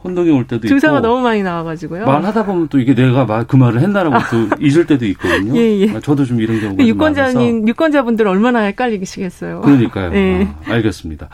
[0.03, 0.67] 혼동이 올 때도 있고.
[0.67, 2.05] 주사가 너무 많이 나와가지고요.
[2.05, 5.55] 말하다 보면 또 이게 내가 말, 그 말을 했나라고 또 잊을 때도 있거든요.
[5.55, 5.99] 예, 예.
[5.99, 9.61] 저도 좀 이런 경우가 유권자님, 유권자분들 얼마나 헷갈리시겠어요.
[9.61, 10.11] 그러니까요.
[10.11, 10.47] 네.
[10.67, 11.29] 아, 알겠습니다.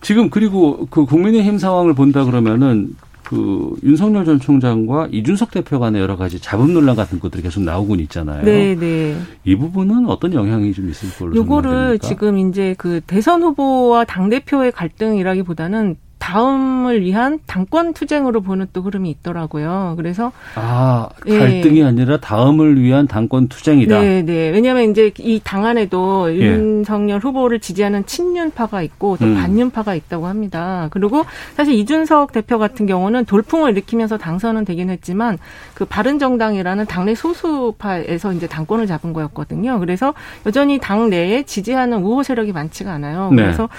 [0.00, 2.94] 지금 그리고 그 국민의힘 상황을 본다 그러면은
[3.28, 8.00] 그 윤석열 전 총장과 이준석 대표 간의 여러 가지 자금 논란 같은 것들이 계속 나오곤
[8.00, 8.42] 있잖아요.
[8.42, 9.16] 네, 네.
[9.44, 14.72] 이 부분은 어떤 영향이 좀 있을 걸로 요거를 지금 이제 그 대선 후보와 당 대표의
[14.72, 15.96] 갈등이라기보다는
[16.28, 19.94] 다음을 위한 당권 투쟁으로 보는 또 흐름이 있더라고요.
[19.96, 21.84] 그래서 아 갈등이 예.
[21.84, 23.98] 아니라 다음을 위한 당권 투쟁이다.
[23.98, 24.50] 네, 네.
[24.50, 26.40] 왜냐하면 이제 이 당 안에도 예.
[26.40, 29.36] 윤석열 후보를 지지하는 친윤파가 있고 또 음.
[29.36, 30.88] 반윤파가 있다고 합니다.
[30.90, 31.24] 그리고
[31.56, 35.38] 사실 이준석 대표 같은 경우는 돌풍을 일으키면서 당선은 되긴 했지만
[35.72, 39.78] 그 바른정당이라는 당내 소수파에서 이제 당권을 잡은 거였거든요.
[39.78, 40.12] 그래서
[40.44, 43.30] 여전히 당 내에 지지하는 우호 세력이 많지가 않아요.
[43.30, 43.44] 네.
[43.44, 43.70] 그래서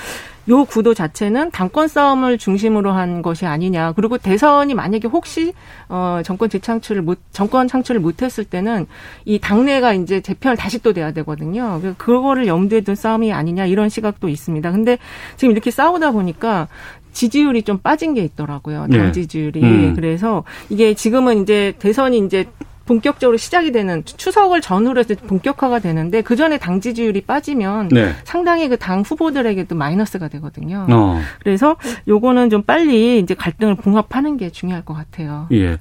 [0.49, 3.93] 요 구도 자체는 당권 싸움을 중심으로 한 것이 아니냐.
[3.93, 5.53] 그리고 대선이 만약에 혹시
[5.87, 8.87] 어 정권 재창출을 못 정권 창출을 못 했을 때는
[9.25, 11.79] 이 당내가 이제 재편을 다시 또 돼야 되거든요.
[11.97, 14.71] 그거를 염두에 둔 싸움이 아니냐 이런 시각도 있습니다.
[14.71, 14.97] 근데
[15.37, 16.67] 지금 이렇게 싸우다 보니까
[17.11, 18.87] 지지율이 좀 빠진 게 있더라고요.
[18.89, 19.11] 당 네.
[19.11, 19.61] 지지율이.
[19.61, 19.93] 음.
[19.95, 22.45] 그래서 이게 지금은 이제 대선이 이제
[22.89, 28.13] 본격적으로 시작이 되는 추석을 전후로 해서 본격화가 되는데 그 전에 당 지지율이 빠지면 네.
[28.23, 30.87] 상당히 그 당 후보들에게도 마이너스가 되거든요.
[30.89, 31.19] 어.
[31.43, 31.75] 그래서
[32.07, 35.47] 요거는 좀 빨리 이제 갈등을 봉합하는 게 중요할 것 같아요.
[35.51, 35.77] 예.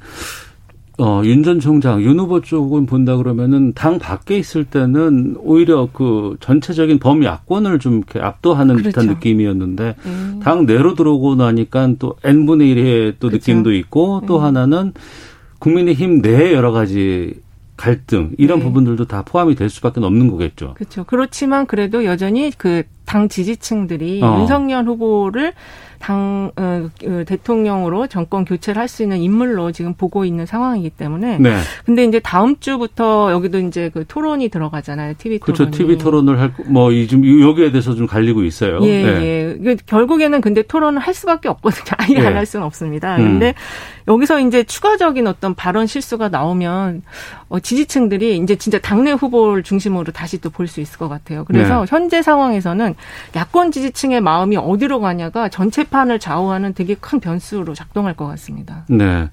[0.98, 6.36] 어, 윤 전 총장, 윤 후보 쪽은 본다 그러면은 당 밖에 있을 때는 오히려 그
[6.40, 8.90] 전체적인 범야권을 좀 이렇게 압도하는 그렇죠.
[9.00, 10.40] 듯한 느낌이었는데 음.
[10.42, 13.36] 당 내로 들어오고 나니까 또 N분의 1의 또 그렇죠.
[13.52, 14.42] 느낌도 있고 또 음.
[14.44, 14.92] 하나는
[15.58, 17.40] 국민의힘 내 여러 가지
[17.76, 18.64] 갈등 이런 네.
[18.64, 20.74] 부분들도 다 포함이 될 수밖에 없는 거겠죠.
[20.74, 21.04] 그렇죠.
[21.04, 24.40] 그렇지만 그래도 여전히 그 당 지지층들이 어.
[24.40, 25.54] 윤석열 후보를
[25.98, 31.38] 당 어, 그 대통령으로 정권 교체를 할 수 있는 인물로 지금 보고 있는 상황이기 때문에.
[31.38, 31.56] 네.
[31.84, 35.14] 근데 이제 다음 주부터 여기도 이제 그 토론이 들어가잖아요.
[35.18, 35.56] TV 토론.
[35.56, 35.70] 그렇죠.
[35.72, 38.78] TV 토론을 할뭐 지금 여기에 대해서 좀 갈리고 있어요.
[38.82, 39.56] 예, 네.
[39.64, 39.76] 예.
[39.86, 41.82] 결국에는 근데 토론을 할 수밖에 없거든요.
[41.98, 42.26] 아예 예.
[42.28, 43.16] 안할 수는 없습니다.
[43.16, 43.24] 음.
[43.24, 43.54] 근데
[44.06, 47.02] 여기서 이제 추가적인 어떤 발언 실수가 나오면
[47.48, 51.44] 어, 지지층들이 이제 진짜 당내 후보를 중심으로 다시 또 볼 수 있을 것 같아요.
[51.44, 51.86] 그래서 네.
[51.88, 52.94] 현재 상황에서는
[53.36, 58.84] 야권 지지층의 마음이 어디로 가냐가 전체판을 좌우하는 되게 큰 변수로 작동할 것 같습니다.
[58.88, 59.28] 네.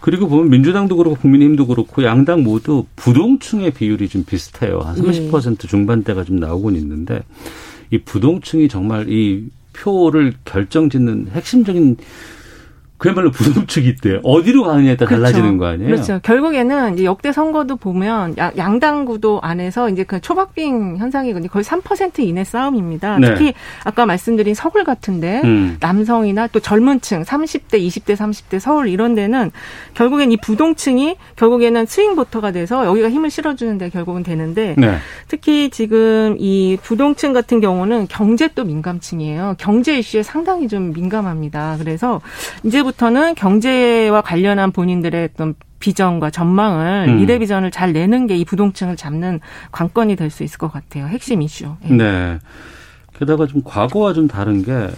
[0.00, 4.80] 그리고 보면 민주당도 그렇고 국민의힘도 그렇고 양당 모두 부동층의 비율이 좀 비슷해요.
[4.80, 5.68] 한 30% 네.
[5.68, 7.22] 중반대가 좀 나오곤 있는데
[7.90, 11.96] 이 부동층이 정말 이 표를 결정짓는 핵심적인
[13.00, 14.20] 그야말로 부동층이 있대요.
[14.22, 15.22] 어디로 가느냐에 따라 그렇죠.
[15.22, 15.90] 달라지는 거 아니에요?
[15.90, 16.20] 그렇죠.
[16.22, 22.44] 결국에는 이제 역대 선거도 보면 양당 구도 안에서 이제 그 초박빙 현상이 거의 3% 이내
[22.44, 23.18] 싸움입니다.
[23.18, 23.28] 네.
[23.28, 25.78] 특히 아까 말씀드린 서울 같은데 음.
[25.80, 29.50] 남성이나 또 젊은 층 30대, 20대, 30대 서울 이런 데는
[29.94, 34.98] 결국엔 이 부동층이 결국에는 스윙 보터가 돼서 여기가 힘을 실어주는데 결국은 되는데 네.
[35.26, 39.54] 특히 지금 이 부동층 같은 경우는 경제 또 민감층이에요.
[39.56, 41.76] 경제 이슈에 상당히 좀 민감합니다.
[41.78, 42.20] 그래서
[42.62, 47.16] 이제부터 이제부터는 경제와 관련한 본인들의 어떤 비전과 전망을 음.
[47.18, 49.40] 미래 비전을 잘 내는 게 이 부동층을 잡는
[49.72, 51.06] 관건이 될 수 있을 것 같아요.
[51.06, 51.74] 핵심 이슈.
[51.82, 51.96] 네.
[51.96, 52.38] 네.
[53.18, 54.88] 게다가 좀 과거와 좀 다른 게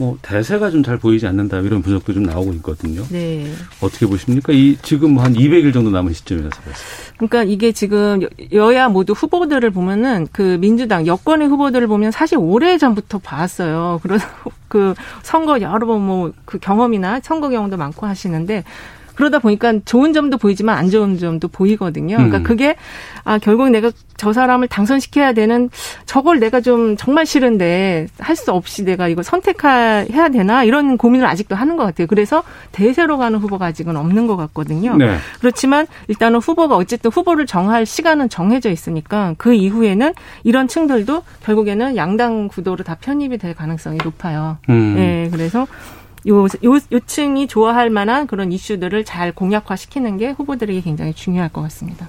[0.00, 3.04] 뭐 대세가 좀 잘 보이지 않는다 이런 분석도 좀 나오고 있거든요.
[3.10, 3.44] 네.
[3.82, 4.50] 어떻게 보십니까?
[4.50, 7.12] 이 지금 한 200일 정도 남은 시점이라서 그렇습니다.
[7.18, 13.18] 그러니까 이게 지금 여야 모두 후보들을 보면은 그 민주당 여권의 후보들을 보면 사실 오래 전부터
[13.18, 14.00] 봤어요.
[14.02, 14.26] 그래서
[14.68, 18.64] 그 선거 여러 번 뭐 그 경험이나 선거 경험도 많고 하시는데
[19.14, 22.16] 그러다 보니까 좋은 점도 보이지만 안 좋은 점도 보이거든요.
[22.16, 22.42] 그러니까 음.
[22.42, 22.76] 그게
[23.24, 25.70] 아 결국 내가 저 사람을 당선시켜야 되는
[26.06, 31.54] 저걸 내가 좀 정말 싫은데 할 수 없이 내가 이거 선택해야 되나 이런 고민을 아직도
[31.54, 32.06] 하는 것 같아요.
[32.06, 32.42] 그래서
[32.72, 34.96] 대세로 가는 후보가 아직은 없는 것 같거든요.
[34.96, 35.16] 네.
[35.40, 42.48] 그렇지만 일단은 후보가 어쨌든 후보를 정할 시간은 정해져 있으니까 그 이후에는 이런 층들도 결국에는 양당
[42.48, 44.56] 구도로 다 편입이 될 가능성이 높아요.
[44.70, 44.94] 음.
[44.96, 45.66] 네, 그래서
[46.28, 51.62] 요, 요, 요 층이 좋아할 만한 그런 이슈들을 잘 공약화시키는 게 후보들에게 굉장히 중요할 것
[51.62, 52.08] 같습니다.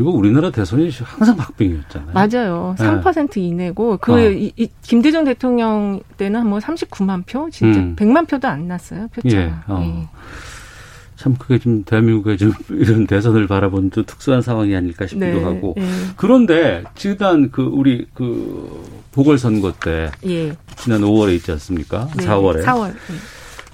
[0.00, 2.12] 그리고 우리나라 대선이 항상 박빙이었잖아요.
[2.14, 2.74] 맞아요.
[2.78, 3.40] 3% 네.
[3.40, 4.30] 이내고 그 어.
[4.30, 7.96] 이, 이, 김대중 대통령 때는 뭐 39만 표, 진짜 음.
[7.96, 9.08] 100만 표도 안 났어요.
[9.08, 9.42] 표차가.
[9.42, 9.52] 예.
[9.66, 9.82] 어.
[9.84, 10.08] 예.
[11.16, 15.74] 참 그게 좀 대한민국의 좀 이런 대선을 바라본 좀 특수한 상황이 아닐까 싶기도 네, 하고
[15.76, 15.86] 네.
[16.16, 20.56] 그런데 지난 그 우리 그 보궐선거 때 예.
[20.76, 22.08] 지난 5월에 있지 않습니까?
[22.16, 22.94] 네, 4월에 4월.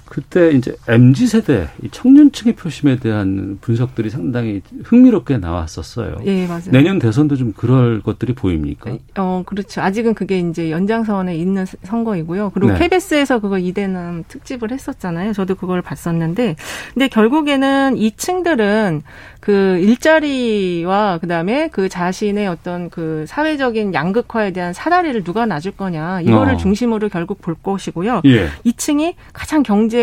[0.09, 6.17] 그때 이제 MZ 세대 청년층의 표심에 대한 분석들이 상당히 흥미롭게 나왔었어요.
[6.25, 6.71] 예, 맞아요.
[6.71, 8.97] 내년 대선도 좀 그럴 것들이 보입니까?
[9.17, 9.81] 어, 그렇죠.
[9.81, 12.51] 아직은 그게 이제 연장선에 있는 선거이고요.
[12.53, 12.79] 그리고 네.
[12.79, 15.33] KBS에서 그거 이대남 특집을 했었잖아요.
[15.33, 16.55] 저도 그걸 봤었는데,
[16.93, 19.03] 근데 결국에는 이 층들은
[19.39, 26.55] 그 일자리와 그다음에 그 자신의 어떤 그 사회적인 양극화에 대한 사다리를 누가 놔줄 거냐 이거를
[26.55, 26.57] 어.
[26.57, 28.21] 중심으로 결국 볼 것이고요.
[28.25, 28.47] 예.
[28.65, 29.96] 2층이 가장 경제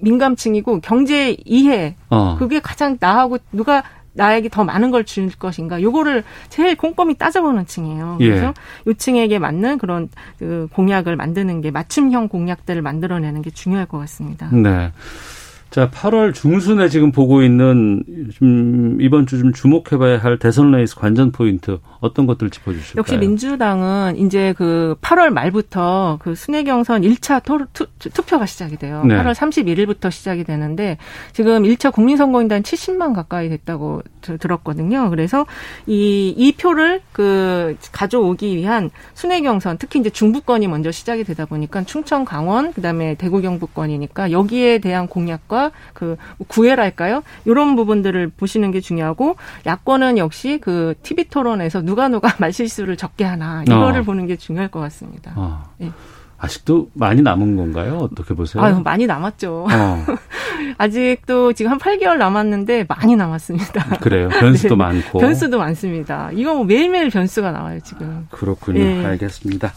[0.00, 2.36] 민감층이고 경제 이해 어.
[2.38, 3.82] 그게 가장 나하고 누가
[4.14, 8.18] 나에게 더 많은 걸 줄 것인가 요거를 제일 꼼꼼히 따져보는 층이에요.
[8.20, 8.28] 예.
[8.28, 8.46] 그래서
[8.86, 8.90] 예.
[8.90, 10.08] 요 층에게 맞는 그런
[10.38, 14.50] 그 공약을 만드는 게 맞춤형 공약들을 만들어내는 게 중요할 것 같습니다.
[14.52, 14.92] 네.
[15.70, 18.02] 자, 8월 중순에 지금 보고 있는
[18.34, 22.98] 좀 이번 주 좀 주목해봐야 할 대선 레이스 관전 포인트 어떤 것들 짚어주실까요?
[22.98, 29.04] 역시 민주당은 이제 그 8월 말부터 그 순회경선 1차 토, 투, 투표가 시작이 돼요.
[29.06, 29.14] 네.
[29.14, 30.98] 8월 31일부터 시작이 되는데
[31.32, 35.10] 지금 1차 국민선거인단 70만 가까이 됐다고 들었거든요.
[35.10, 35.46] 그래서
[35.86, 42.24] 이, 이 표를 그 가져오기 위한 순회경선 특히 이제 중부권이 먼저 시작이 되다 보니까 충청,
[42.24, 46.16] 강원, 그다음에 대구, 경북권이니까 여기에 대한 공약과 그
[46.48, 47.22] 구애랄까요?
[47.44, 49.36] 이런 부분들을 보시는 게 중요하고
[49.66, 54.02] 야권은 역시 그 TV 토론에서 누가 누가 말실수를 적게 하나 이거를 어.
[54.02, 55.32] 보는 게 중요할 것 같습니다.
[55.36, 55.62] 어.
[55.76, 55.92] 네.
[56.38, 57.98] 아직도 많이 남은 건가요?
[57.98, 58.64] 어떻게 보세요?
[58.64, 59.66] 아유, 많이 남았죠.
[59.70, 60.06] 어.
[60.78, 63.98] 아직도 지금 한 8개월 남았는데 많이 남았습니다.
[64.00, 64.28] 그래요.
[64.30, 64.78] 변수도 네.
[64.78, 65.18] 많고.
[65.18, 66.30] 변수도 많습니다.
[66.32, 68.26] 이거 뭐 매일매일 변수가 나와요, 지금.
[68.30, 68.82] 그렇군요.
[68.82, 69.04] 네.
[69.04, 69.72] 알겠습니다.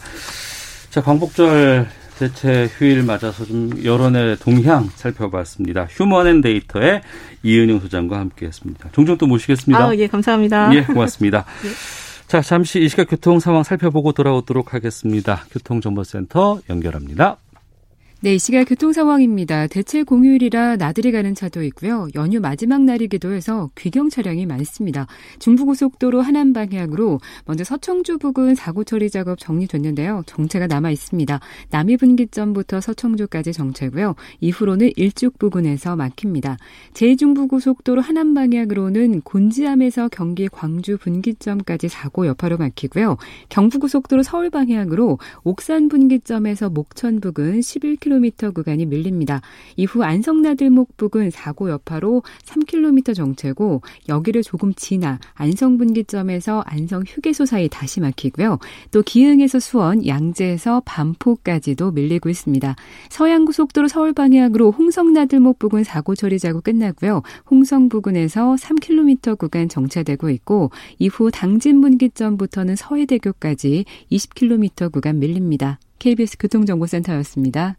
[0.90, 1.86] 자, 광복절
[2.18, 5.86] 대체 휴일 맞아서 좀 여론의 동향 살펴봤습니다.
[5.90, 7.02] 휴먼앤데이터의
[7.44, 8.88] 이은영 소장과 함께했습니다.
[8.92, 9.84] 종종 또 모시겠습니다.
[9.84, 10.74] 아, 예, 감사합니다.
[10.74, 11.44] 예, 고맙습니다.
[11.64, 12.05] 예.
[12.26, 15.44] 자, 잠시 이 시각 교통 상황 살펴보고 돌아오도록 하겠습니다.
[15.52, 17.36] 교통정보센터 연결합니다.
[18.22, 19.66] 네, 이 시각 교통 상황입니다.
[19.66, 22.08] 대체 공휴일이라 나들이 가는 차도 있고요.
[22.14, 25.06] 연휴 마지막 날이기도 해서 귀경 차량이 많습니다.
[25.38, 30.22] 중부고속도로 하남 방향으로 먼저 서청주 부근 사고 처리 작업 정리됐는데요.
[30.24, 31.40] 정체가 남아 있습니다.
[31.68, 34.14] 남이 분기점부터 서청주까지 정체고요.
[34.40, 36.56] 이후로는 일죽 부근에서 막힙니다.
[36.94, 43.18] 제2중부고속도로 하남 방향으로는 곤지암에서 경기 광주 분기점까지 사고 여파로 막히고요.
[43.50, 49.40] 경부고속도로 서울 방향으로 옥산 분기점에서 목천 부근 11km 3km 구간이 밀립니다.
[49.76, 58.58] 이후 안성나들목 부근 사고 여파로 3km 정체고 여기를 조금 지나 안성분기점에서 안성휴게소 사이 다시 막히고요.
[58.90, 62.74] 또 기흥에서 수원, 양재에서 반포까지도 밀리고 있습니다.
[63.10, 67.22] 서양고속도로 서울 방향으로 홍성나들목 부근 사고 처리 자고 끝나고요.
[67.50, 75.78] 홍성 부근에서 3km 구간 정체되고 있고 이후 당진분기점부터는 서해대교까지 20km 구간 밀립니다.
[75.98, 77.76] KBS 교통정보센터였습니다.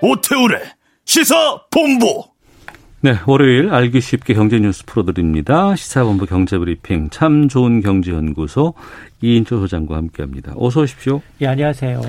[0.00, 0.60] 오태우래
[1.06, 1.34] 시사
[1.70, 2.24] 본부.
[3.00, 5.76] 네, 월요일 알기 쉽게 경제 뉴스 풀어드립니다.
[5.76, 8.74] 시사본부 경제브리핑 참 좋은 경제연구소
[9.22, 10.54] 이인초 소장과 함께합니다.
[10.56, 11.20] 어서 오십시오.
[11.40, 12.00] 예, 안녕하세요.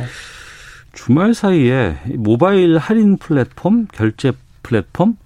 [0.93, 4.31] 주말 사이에 모바일 할인 플랫폼, 결제
[4.63, 5.17] 플랫폼,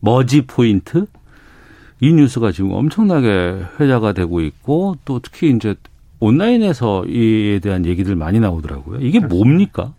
[0.00, 1.06] 머지 포인트
[2.00, 5.74] 이 뉴스가 지금 엄청나게 회자가 되고 있고 또 특히 이제
[6.18, 9.00] 온라인에서 이에 대한 얘기들 많이 나오더라고요.
[9.00, 9.92] 이게 뭡니까?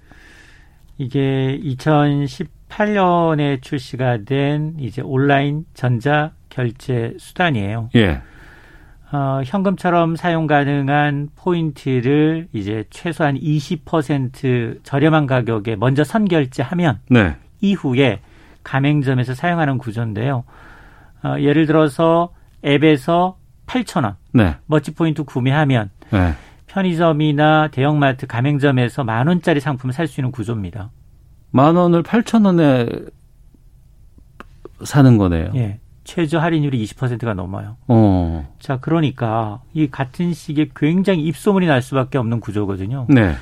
[0.97, 7.89] 이게 2018년에 출시가 된 이제 온라인 전자 결제 수단이에요.
[7.95, 8.21] 예.
[9.11, 17.35] 어, 현금처럼 사용 가능한 포인트를 이제 최소한 20% 저렴한 가격에 먼저 선결제하면 네.
[17.59, 18.21] 이후에
[18.63, 20.45] 가맹점에서 사용하는 구조인데요.
[21.23, 22.33] 어, 예를 들어서
[22.65, 24.55] 앱에서 8,000원 네.
[24.65, 26.33] 머치 포인트 구매하면 네.
[26.67, 30.89] 편의점이나 대형마트 가맹점에서 만 원짜리 상품을 살 수 있는 구조입니다.
[31.51, 32.87] 만 원을 8천 원에
[34.83, 35.51] 사는 거네요.
[35.55, 35.79] 예.
[36.03, 37.77] 최저 할인율이 20%가 넘어요.
[37.87, 38.51] 어.
[38.59, 43.05] 자, 그러니까 이 같은 시기에 굉장히 입소문이 날 수밖에 없는 구조거든요.
[43.09, 43.33] 네.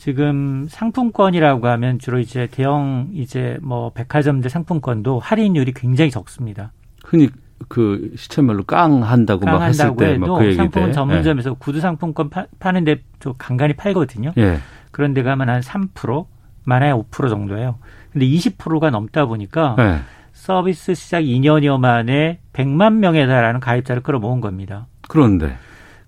[0.00, 6.72] 지금 상품권이라고 하면 주로 이제 대형 이제 뭐 백화점들 상품권도 할인율이 굉장히 적습니다.
[7.04, 7.28] 흔히
[7.68, 11.54] 그 시체말로 깡 한다고 막 했을 때그 상품은 전문점에서 예.
[11.58, 14.32] 구두 상품권 파, 파는데 좀 간간히 팔거든요.
[14.38, 14.60] 예.
[14.90, 16.24] 그런데 가면 한 3%,
[16.64, 17.76] 많아야 5% 정도예요.
[18.10, 19.98] 근데 20%가 넘다 보니까 예.
[20.32, 24.86] 서비스 시작 2년여 만에 100만 명에 달하는 가입자를 끌어모은 겁니다.
[25.10, 25.58] 그런데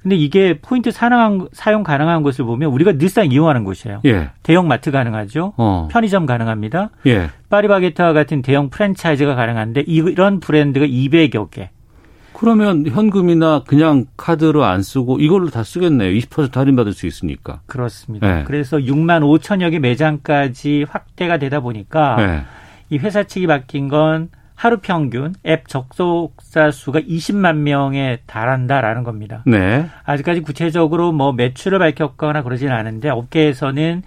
[0.03, 4.01] 근데 이게 포인트 사용, 사용 가능한 것을 보면 우리가 늘상 이용하는 곳이에요.
[4.05, 4.31] 예.
[4.43, 5.55] 대형 마트 가능하죠.
[5.57, 5.89] 어.
[5.91, 6.91] 편의점 가능합니다.
[7.07, 7.31] 예.
[7.49, 11.71] 파리바게트와 같은 대형 프랜차이즈가 가능한데 이런 브랜드가 200여 개.
[12.33, 16.11] 그러면 현금이나 그냥 카드로 안 쓰고 이걸로 다 쓰겠네요.
[16.19, 17.61] 20% 할인받을 수 있으니까.
[17.67, 18.41] 그렇습니다.
[18.41, 18.45] 예.
[18.45, 22.43] 그래서 6만 5천여 개 매장까지 확대가 되다 보니까 예.
[22.91, 29.43] 이 회사 측이 밝힌 건 하루 평균 앱 접속자 수가 20만 명에 달한다라는 겁니다.
[29.47, 29.89] 네.
[30.05, 34.03] 아직까지 구체적으로 뭐 매출을 밝혔거나 그러지는 않은데 업계에서는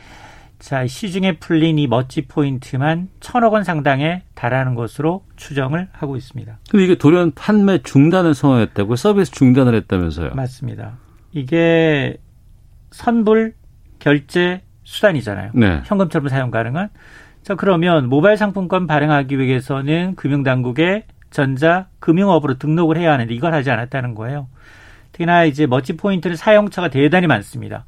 [0.59, 6.59] 자, 시중에 풀린 이 머지 포인트만 천억 원 상당에 달하는 것으로 추정을 하고 있습니다.
[6.69, 10.31] 근데 이게 돌연 판매 중단을 선언했다고 서비스 중단을 했다면서요?
[10.33, 10.97] 맞습니다.
[11.33, 12.17] 이게
[12.91, 13.53] 선불
[13.99, 15.51] 결제 수단이잖아요.
[15.53, 15.81] 네.
[15.85, 16.89] 현금처럼 사용 가능한
[17.45, 24.15] 자, 그러면 모바일 상품권 발행하기 위해서는 금융당국에 전자 금융업으로 등록을 해야 하는데 이걸 하지 않았다는
[24.15, 24.47] 거예요.
[25.11, 27.85] 특히나 이제 멋지 포인트는 사용처가 대단히 많습니다.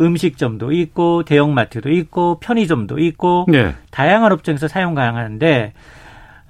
[0.00, 3.74] 음식점도 있고 대형마트도 있고 편의점도 있고 네.
[3.90, 5.72] 다양한 업종에서 사용 가능한데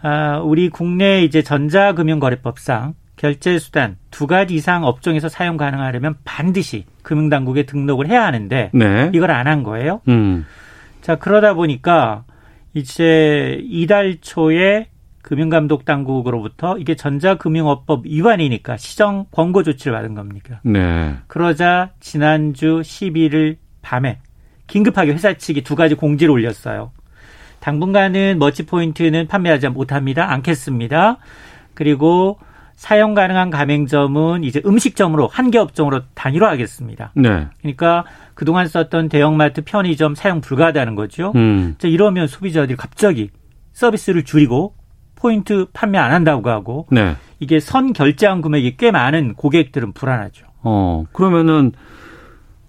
[0.02, 7.62] 아, 우리 국내 이제 전자금융거래법상 결제 수단 두 가지 이상 업종에서 사용 가능하려면 반드시 금융당국에
[7.62, 9.10] 등록을 해야 하는데 네.
[9.14, 10.02] 이걸 안 한 거예요.
[10.08, 10.44] 음.
[11.00, 12.24] 자 그러다 보니까
[12.74, 14.88] 이제 이달 초에
[15.22, 20.60] 금융감독 당국으로부터 이게 전자금융업법 위반이니까 시정 권고 조치를 받은 겁니까?
[20.64, 21.14] 네.
[21.28, 24.18] 그러자 지난주 12일 밤에
[24.66, 26.92] 긴급하게 회사 측이 두 가지 공지를 올렸어요.
[27.60, 30.30] 당분간은 머치 포인트는 판매하지 못합니다.
[30.32, 31.16] 않겠습니다.
[31.72, 32.38] 그리고
[32.76, 37.12] 사용 가능한 가맹점은 이제 음식점으로 한 개 업종으로 단일화하겠습니다.
[37.14, 37.46] 네.
[37.60, 38.04] 그러니까
[38.34, 41.32] 그동안 썼던 대형마트 편의점 사용 불가하다는 거죠.
[41.36, 41.74] 음.
[41.78, 43.30] 자, 이러면 소비자들이 갑자기
[43.72, 44.74] 서비스를 줄이고
[45.14, 47.16] 포인트 판매 안 한다고 하고 네.
[47.40, 50.46] 이게 선 결제한 금액이 꽤 많은 고객들은 불안하죠.
[50.62, 51.72] 어, 그러면은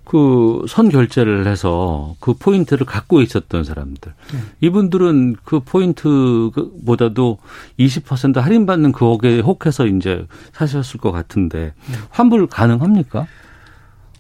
[0.03, 4.13] 그 선 결제를 해서 그 포인트를 갖고 있었던 사람들.
[4.33, 4.39] 네.
[4.61, 7.37] 이분들은 그 포인트보다도
[7.79, 11.97] 20% 할인받는 그거에 혹해서 이제 사셨을 것 같은데 네.
[12.09, 13.27] 환불 가능합니까?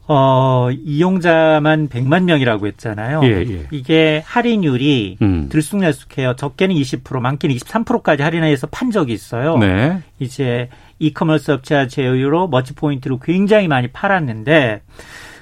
[0.07, 3.21] 어, 이용자만 100만 명이라고 했잖아요.
[3.23, 3.67] 예, 예.
[3.71, 5.49] 이게 할인율이 음.
[5.49, 6.35] 들쑥날쑥해요.
[6.35, 9.57] 적게는 20%, 많게는 23%까지 할인해서 판 적이 있어요.
[9.57, 10.01] 네.
[10.19, 14.81] 이제 이커머스 업체와 제휴로 머치 포인트를 굉장히 많이 팔았는데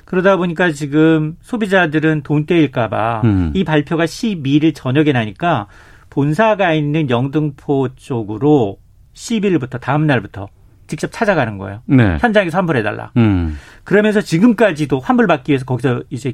[0.06, 3.52] 그러다 보니까 지금 소비자들은 돈 떼일까봐 음.
[3.54, 5.67] 이 발표가 12일 저녁에 나니까
[6.10, 8.78] 본사가 있는 영등포 쪽으로
[9.13, 10.47] 12일부터 다음 날부터
[10.88, 11.82] 직접 찾아가는 거예요.
[11.86, 12.17] 네.
[12.19, 13.12] 현장에서 환불해달라.
[13.17, 13.58] 음.
[13.84, 16.34] 그러면서 지금까지도 환불받기 위해서 거기서 이제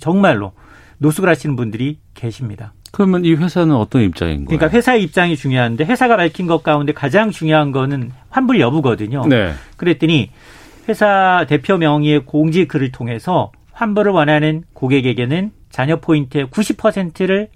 [0.00, 0.52] 정말로
[0.98, 2.72] 노숙을 하시는 분들이 계십니다.
[2.92, 4.58] 그러면 이 회사는 어떤 입장인 거예요?
[4.58, 9.26] 그러니까 회사의 입장이 중요한데 회사가 밝힌 것 가운데 가장 중요한 거는 환불 여부거든요.
[9.26, 9.52] 네.
[9.76, 10.30] 그랬더니
[10.88, 17.48] 회사 대표 명의의 공지 글을 통해서 환불을 원하는 고객에게는 잔여 포인트의 90%를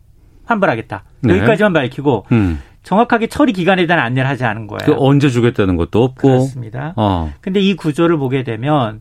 [0.46, 1.04] 환불하겠다.
[1.20, 1.34] 네.
[1.34, 2.60] 여기까지만 밝히고 음.
[2.86, 4.78] 정확하게 처리 기간에 대한 안내를 하지 않은 거예요.
[4.84, 6.28] 그 언제 주겠다는 것도 없고.
[6.28, 6.94] 그렇습니다.
[6.96, 7.32] 어.
[7.40, 9.00] 근데 이 구조를 보게 되면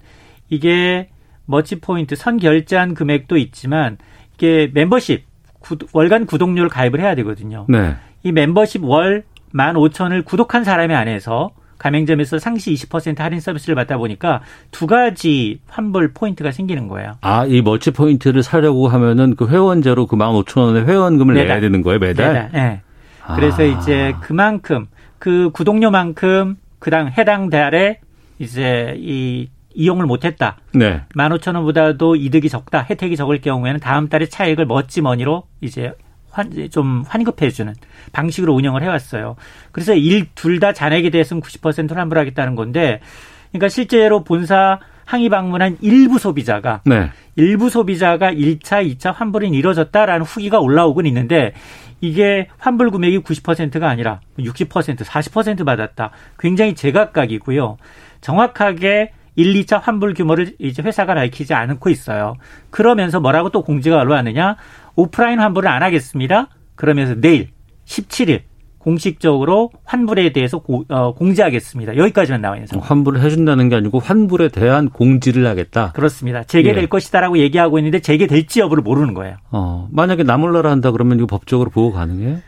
[0.49, 1.09] 이게
[1.45, 3.99] 머지 포인트 선 결제한 금액도 있지만
[4.33, 5.23] 이게 멤버십
[5.59, 7.67] 구, 월간 구독료를 가입을 해야 되거든요.
[7.69, 7.93] 네.
[8.23, 14.87] 이 멤버십 월 15,000을 구독한 사람이 안에서 가맹점에서 상시 20% 할인 서비스를 받다 보니까 두
[14.87, 17.11] 가지 환불 포인트가 생기는 거예요.
[17.21, 21.47] 아, 이 머지 포인트를 사려고 하면은 그 회원제로 그 15,000원의 회원금을 매달.
[21.47, 22.33] 내야 되는 거예요, 매달?
[22.33, 22.49] 매달.
[22.51, 22.81] 네.
[23.27, 23.35] 아.
[23.35, 24.87] 그래서 이제 그만큼
[25.19, 27.99] 그 구독료만큼 그당 해당 달에
[28.39, 30.57] 이제 이 이용을 못했다.
[30.73, 31.01] 네.
[31.15, 32.85] 15,000원보다도 이득이 적다.
[32.89, 35.91] 혜택이 적을 경우에는 다음 달에 차익을 머지 머니로 이제
[36.31, 37.73] 환, 좀 환급해주는
[38.13, 39.35] 방식으로 운영을 해왔어요.
[39.71, 43.01] 그래서 일, 둘 다 잔액에 대해서는 90%를 환불하겠다는 건데,
[43.49, 47.09] 그러니까 실제로 본사 항의 방문한 일부 소비자가, 네.
[47.35, 51.53] 일부 소비자가 1차, 2차 환불이 이뤄졌다라는 후기가 올라오곤 있는데,
[52.01, 56.11] 이게 환불 금액이 90%가 아니라 60%, 40% 받았다.
[56.39, 57.77] 굉장히 제각각이고요.
[58.21, 62.35] 정확하게 1, 2차 환불 규모를 이제 회사가 밝히지 않고 있어요.
[62.69, 64.55] 그러면서 뭐라고 또 공지가 올라왔느냐?
[64.95, 66.47] 오프라인 환불을 안 하겠습니다.
[66.75, 67.49] 그러면서 내일
[67.85, 68.41] 17일
[68.85, 71.97] 공식적으로 환불에 대해서 고, 어, 공지하겠습니다.
[71.97, 72.87] 여기까지만 나와 있는 상황.
[72.87, 75.91] 환불을 해준다는 게 아니고 환불에 대한 공지를 하겠다.
[75.93, 76.43] 그렇습니다.
[76.43, 76.85] 재개될 예.
[76.85, 79.37] 것이다라고 얘기하고 있는데 재개될지 여부를 모르는 거예요.
[79.49, 82.41] 어, 만약에 나 몰라라 한다 그러면 이거 법적으로 보호 가능해요?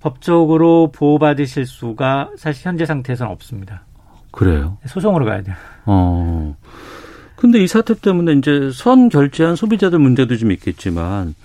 [0.00, 3.84] 법적으로 보호받으실 수가 사실 현재 상태에서는 없습니다.
[4.32, 4.78] 그래요?
[4.84, 5.54] 소송으로 가야 돼요.
[5.86, 6.56] 어.
[7.36, 11.36] 근데 이 사태 때문에 이제 선 결제한 소비자들 문제도 좀 있겠지만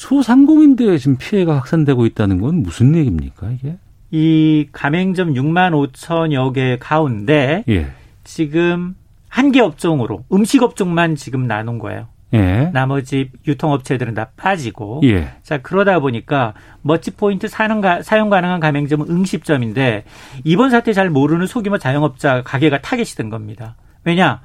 [0.00, 3.76] 소상공인들의 지금 피해가 확산되고 있다는 건 무슨 얘기입니까, 이게?
[4.10, 7.88] 이 가맹점 6만 5천여 개 가운데 예.
[8.24, 8.96] 지금
[9.28, 12.08] 한 개 업종으로 음식 업종만 지금 나눈 거예요.
[12.32, 12.70] 예.
[12.72, 15.02] 나머지 유통업체들은 다 빠지고.
[15.04, 15.34] 예.
[15.42, 20.04] 자, 그러다 보니까 멋지 포인트 사는 가, 사용 가능한 가맹점은 응십점인데
[20.44, 23.76] 이번 사태 잘 모르는 소규모 자영업자 가게가 타겟이 된 겁니다.
[24.04, 24.40] 왜냐?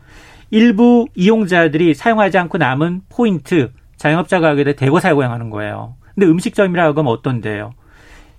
[0.52, 3.72] 일부 이용자들이 사용하지 않고 남은 포인트
[4.06, 5.96] 자영업자 가게에 대거 사용하는 거예요.
[6.14, 7.74] 근데 음식점이라고 하면 어떤데요?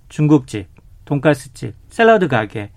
[0.08, 0.68] 중국집,
[1.04, 2.70] 돈가스집, 샐러드 가게,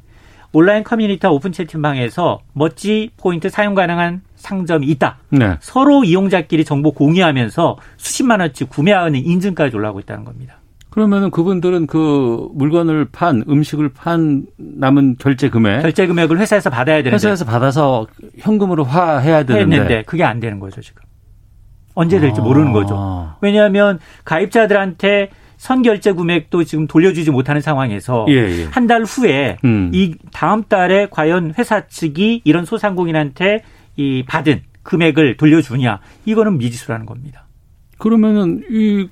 [0.53, 5.19] 온라인 커뮤니티 오픈 채팅방에서 머지 포인트 사용 가능한 상점이 있다.
[5.29, 5.57] 네.
[5.59, 10.55] 서로 이용자끼리 정보 공유하면서 수십만 원치 구매하는 인증까지 올라오고 있다는 겁니다.
[10.89, 17.13] 그러면은 그분들은 그 물건을 판 음식을 판 남은 결제 금액 결제 금액을 회사에서 받아야 되는데
[17.13, 18.07] 회사에서 받아서
[18.39, 21.03] 현금으로 화해야 되는데 했는데 그게 안 되는 거죠 지금
[21.99, 22.43] 언제 될지 아.
[22.43, 28.65] 모르는 거죠 왜냐하면 가입자들한테 선결제 금액도 지금 돌려주지 못하는 상황에서 예, 예.
[28.71, 29.91] 한달 후에 음.
[29.93, 33.63] 이 다음 달에 과연 회사 측이 이런 소상공인한테
[33.97, 37.45] 이 받은 금액을 돌려주냐 이거는 미지수라는 겁니다.
[37.97, 39.09] 그러면은 이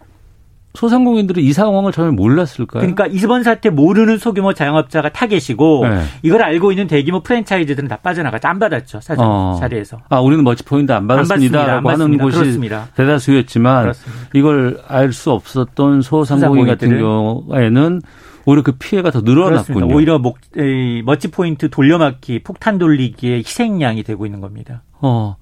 [0.78, 2.82] 소상공인들은 이 상황을 전혀 몰랐을까요?
[2.82, 6.04] 그러니까 이번 사태 모르는 소규모 자영업자가 타겟이고 네.
[6.22, 9.58] 이걸 알고 있는 대규모 프랜차이즈들은 다 빠져나가지 안 받았죠 사전 어.
[9.60, 9.98] 자리에서.
[10.10, 12.88] 아 우리는 머지 포인트 안 받았습니다라고 하는 곳이 그렇습니다.
[12.96, 14.24] 대다수였지만 그렇습니다.
[14.36, 18.02] 이걸 알 수 없었던 소상공인 같은 경우에는
[18.46, 19.50] 오히려 그 피해가 더 늘어났군요.
[19.64, 19.96] 그렇습니다.
[19.96, 24.84] 오히려 목, 에이, 머지 포인트 돌려막기, 폭탄 돌리기의 희생양이 되고 있는 겁니다.
[25.02, 25.38] 어.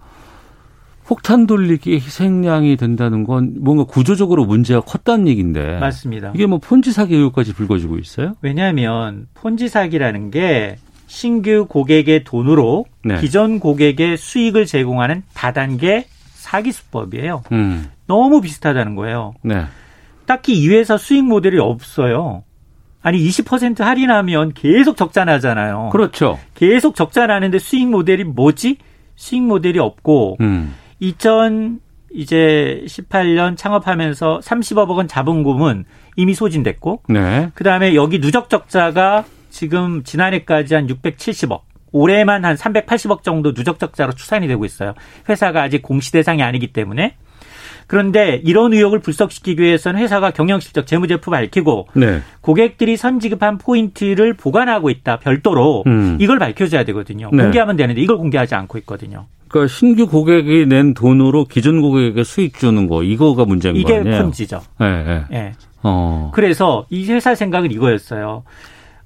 [1.05, 5.77] 폭탄 돌리기에 희생양이 된다는 건 뭔가 구조적으로 문제가 컸다는 얘기인데.
[5.79, 6.31] 맞습니다.
[6.33, 8.35] 이게 뭐 폰지 사기 의혹까지 불거지고 있어요?
[8.41, 10.77] 왜냐하면 폰지 사기라는 게
[11.07, 13.19] 신규 고객의 돈으로 네.
[13.21, 17.43] 기존 고객의 수익을 제공하는 다단계 사기 수법이에요.
[17.51, 17.89] 음.
[18.07, 19.35] 너무 비슷하다는 거예요.
[19.43, 19.65] 네.
[20.25, 22.43] 딱히 이 회사 수익 모델이 없어요.
[23.03, 25.89] 아니 20% 할인하면 계속 적자 나잖아요.
[25.91, 26.39] 그렇죠.
[26.55, 28.77] 계속 적자 나는데 수익 모델이 뭐지?
[29.15, 30.73] 수익 모델이 없고 음.
[31.05, 31.79] 2000
[32.13, 35.85] 이제 18년 창업하면서 30억 원 자본금은
[36.15, 37.51] 이미 소진됐고, 네.
[37.53, 44.13] 그 다음에 여기 누적 적자가 지금 지난해까지 한 670억, 올해만 한 380억 정도 누적 적자로
[44.13, 44.93] 추산이 되고 있어요.
[45.27, 47.15] 회사가 아직 공시 대상이 아니기 때문에.
[47.87, 52.21] 그런데 이런 의혹을 불석시키기 위해서는 회사가 경영실적 재무제표 밝히고 네.
[52.41, 56.17] 고객들이 선지급한 포인트를 보관하고 있다 별도로 음.
[56.19, 57.29] 이걸 밝혀줘야 되거든요.
[57.31, 57.43] 네.
[57.43, 59.27] 공개하면 되는데 이걸 공개하지 않고 있거든요.
[59.55, 64.01] 그러니까 신규 고객이 낸 돈으로 기존 고객에게 수익 주는 거 이거가 문제인 거예요.
[64.01, 64.61] 이게 펀지죠.
[64.81, 65.23] 네, 네.
[65.29, 65.53] 네.
[65.81, 66.31] 어.
[66.33, 68.43] 그래서 이 회사 생각은 이거였어요.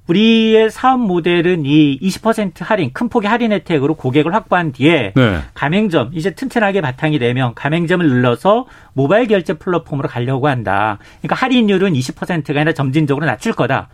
[0.07, 5.39] 우리의 사업 모델은 이 20% 할인, 큰 폭의 할인 혜택으로 고객을 확보한 뒤에 네.
[5.53, 10.97] 가맹점, 이제 튼튼하게 바탕이 되면 가맹점을 눌러서 모바일 결제 플랫폼으로 가려고 한다.
[11.21, 13.89] 그러니까 할인율은 20%가 아니라 점진적으로 낮출 거다.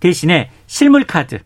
[0.00, 1.40] 대신에 실물 카드,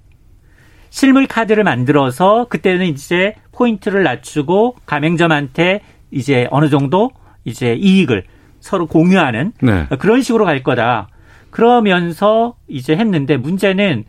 [0.93, 7.11] 실물 카드를 만들어서 그때는 이제 포인트를 낮추고 가맹점한테 이제 어느 정도
[7.45, 8.25] 이제 이익을
[8.61, 9.87] 서로 공유하는 네.
[9.99, 11.09] 그런 식으로 갈 거다.
[11.51, 14.05] 그러면서 이제 했는데 문제는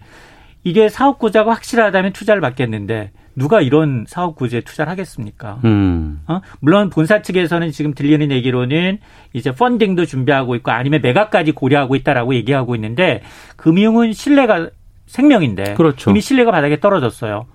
[0.63, 5.59] 이게 사업 구조가 확실하다면 투자를 받겠는데 누가 이런 사업 구조에 투자를 하겠습니까?
[5.65, 6.21] 음.
[6.27, 6.39] 어?
[6.59, 8.99] 물론 본사 측에서는 지금 들리는 얘기로는
[9.33, 13.21] 이제 펀딩도 준비하고 있고 아니면 매각까지 고려하고 있다라고 얘기하고 있는데
[13.57, 14.69] 금융은 신뢰가
[15.07, 16.09] 생명인데 그렇죠.
[16.11, 17.45] 이미 신뢰가 바닥에 떨어졌어요.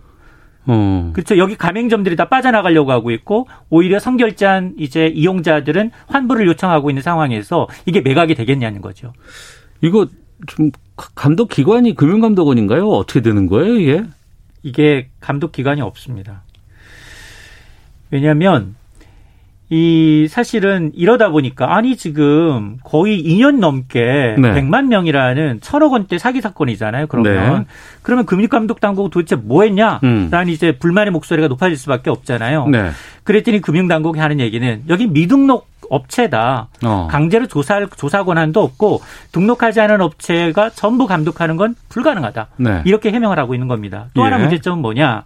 [0.70, 1.10] 어.
[1.14, 1.38] 그렇죠.
[1.38, 8.02] 여기 가맹점들이 다 빠져나가려고 하고 있고 오히려 성결제한 이제 이용자들은 환불을 요청하고 있는 상황에서 이게
[8.02, 9.12] 매각이 되겠냐는 거죠.
[9.80, 10.06] 이거
[10.46, 12.86] 좀 감독 기관이 금융감독원인가요?
[12.86, 14.04] 어떻게 되는 거예요, 이게?
[14.62, 16.42] 이게 감독 기관이 없습니다.
[18.10, 18.74] 왜냐하면
[19.70, 24.54] 이 사실은 이러다 보니까 아니 지금 거의 2년 넘게 네.
[24.54, 27.06] 100만 명이라는 천억 원대 사기 사건이잖아요.
[27.08, 27.64] 그러면 네.
[28.00, 30.00] 그러면 금융감독 당국은 도대체 뭐 했냐?
[30.04, 30.28] 음.
[30.30, 32.68] 라는 이제 불만의 목소리가 높아질 수밖에 없잖아요.
[32.68, 32.90] 네.
[33.24, 36.68] 그랬더니 금융당국이 하는 얘기는 여기 미등록 업체다.
[36.84, 37.08] 어.
[37.10, 39.02] 강제로 조사 조사 권한도 없고
[39.32, 42.48] 등록하지 않은 업체가 전부 감독하는 건 불가능하다.
[42.56, 42.82] 네.
[42.84, 44.06] 이렇게 해명을 하고 있는 겁니다.
[44.14, 44.24] 또 예.
[44.24, 45.24] 하나 문제점은 뭐냐?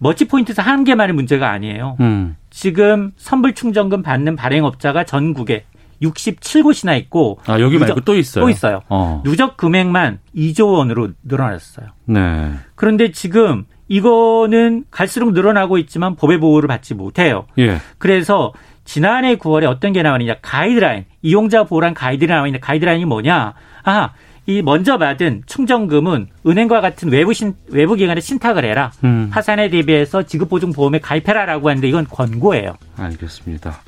[0.00, 1.96] 머치 포인트에서 한 개만의 문제가 아니에요.
[2.00, 2.36] 음.
[2.48, 5.64] 지금 선불 충전금 받는 발행업자가 전국에
[6.02, 8.44] 67곳이나 있고 아 여기 말고 또 있어요.
[8.44, 8.80] 또 있어요.
[8.88, 9.20] 어.
[9.24, 11.88] 누적 금액만 2조 원으로 늘어났어요.
[12.06, 12.50] 네.
[12.74, 17.46] 그런데 지금 이거는 갈수록 늘어나고 있지만 법의 보호를 받지 못해요.
[17.58, 17.78] 예.
[17.98, 23.54] 그래서 지난해 9월에 어떤 게 나왔느냐 가이드라인 이용자 보호란 가이드라인 가이드라인이 뭐냐?
[23.84, 24.10] 아,
[24.46, 28.92] 이 먼저 받은 충전금은 은행과 같은 외부 신, 외부 기관에 신탁을 해라.
[29.04, 29.30] 음.
[29.30, 32.76] 파산에 대비해서 지급보증보험에 가입해라라고 하는데 이건 권고예요.
[32.96, 33.82] 알겠습니다.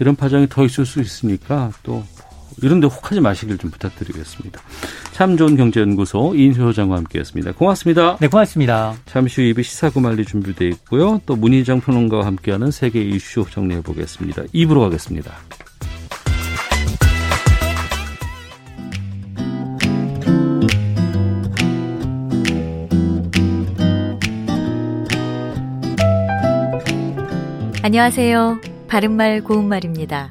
[0.00, 2.02] 이런 파장이 더 있을 수 있으니까 또
[2.62, 4.60] 이런 데 혹하지 마시길 좀 부탁드리겠습니다.
[5.12, 7.52] 참 좋은 경제연구소 이인수 소장과 함께했습니다.
[7.52, 8.16] 고맙습니다.
[8.18, 8.94] 네, 고맙습니다.
[9.06, 11.20] 잠시 후 입의 시사구말리 준비되어 있고요.
[11.26, 14.42] 또 문희정 평론가와 함께하는 세계 이슈 정리해 보겠습니다.
[14.52, 15.32] 입으로 가겠습니다.
[27.82, 28.60] 안녕하세요.
[28.88, 30.28] 바른말 고운말입니다.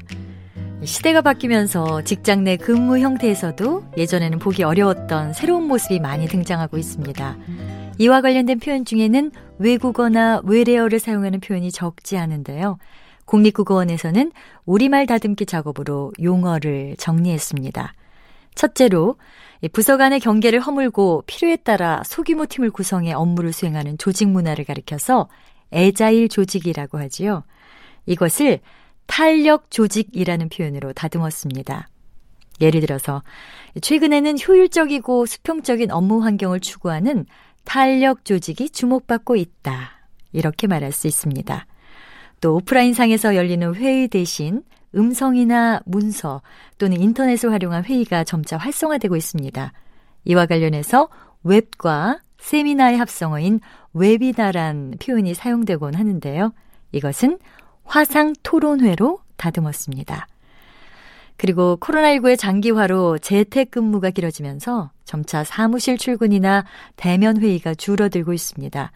[0.84, 7.36] 시대가 바뀌면서 직장 내 근무 형태에서도 예전에는 보기 어려웠던 새로운 모습이 많이 등장하고 있습니다.
[7.98, 12.78] 이와 관련된 표현 중에는 외국어나 외래어를 사용하는 표현이 적지 않은데요.
[13.24, 14.30] 국립국어원에서는
[14.64, 17.94] 우리말 다듬기 작업으로 용어를 정리했습니다.
[18.54, 19.16] 첫째로
[19.72, 25.28] 부서 간의 경계를 허물고 필요에 따라 소규모 팀을 구성해 업무를 수행하는 조직 문화를 가리켜서
[25.72, 27.44] 애자일 조직이라고 하지요.
[28.06, 28.60] 이것을
[29.06, 31.88] 탄력 조직이라는 표현으로 다듬었습니다.
[32.60, 33.22] 예를 들어서
[33.80, 37.26] 최근에는 효율적이고 수평적인 업무 환경을 추구하는
[37.64, 39.92] 탄력 조직이 주목받고 있다.
[40.32, 41.66] 이렇게 말할 수 있습니다.
[42.40, 44.62] 또 오프라인상에서 열리는 회의 대신
[44.94, 46.42] 음성이나 문서
[46.78, 49.72] 또는 인터넷을 활용한 회의가 점차 활성화되고 있습니다.
[50.24, 51.08] 이와 관련해서
[51.44, 53.60] 웹과 세미나의 합성어인
[53.92, 56.52] webinar란 표현이 사용되곤 하는데요.
[56.92, 57.38] 이것은
[57.84, 60.26] 화상 토론회로 다듬었습니다.
[61.36, 66.64] 그리고 코로나19의 장기화로 재택근무가 길어지면서 점차 사무실 출근이나
[66.96, 68.92] 대면 회의가 줄어들고 있습니다.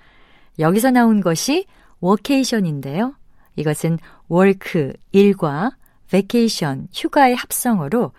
[0.59, 1.67] 여기서 나온 것이
[2.01, 3.15] workation인데요.
[3.57, 5.71] 이것은 work, 일과
[6.11, 8.13] vacation, 휴가의 합성어로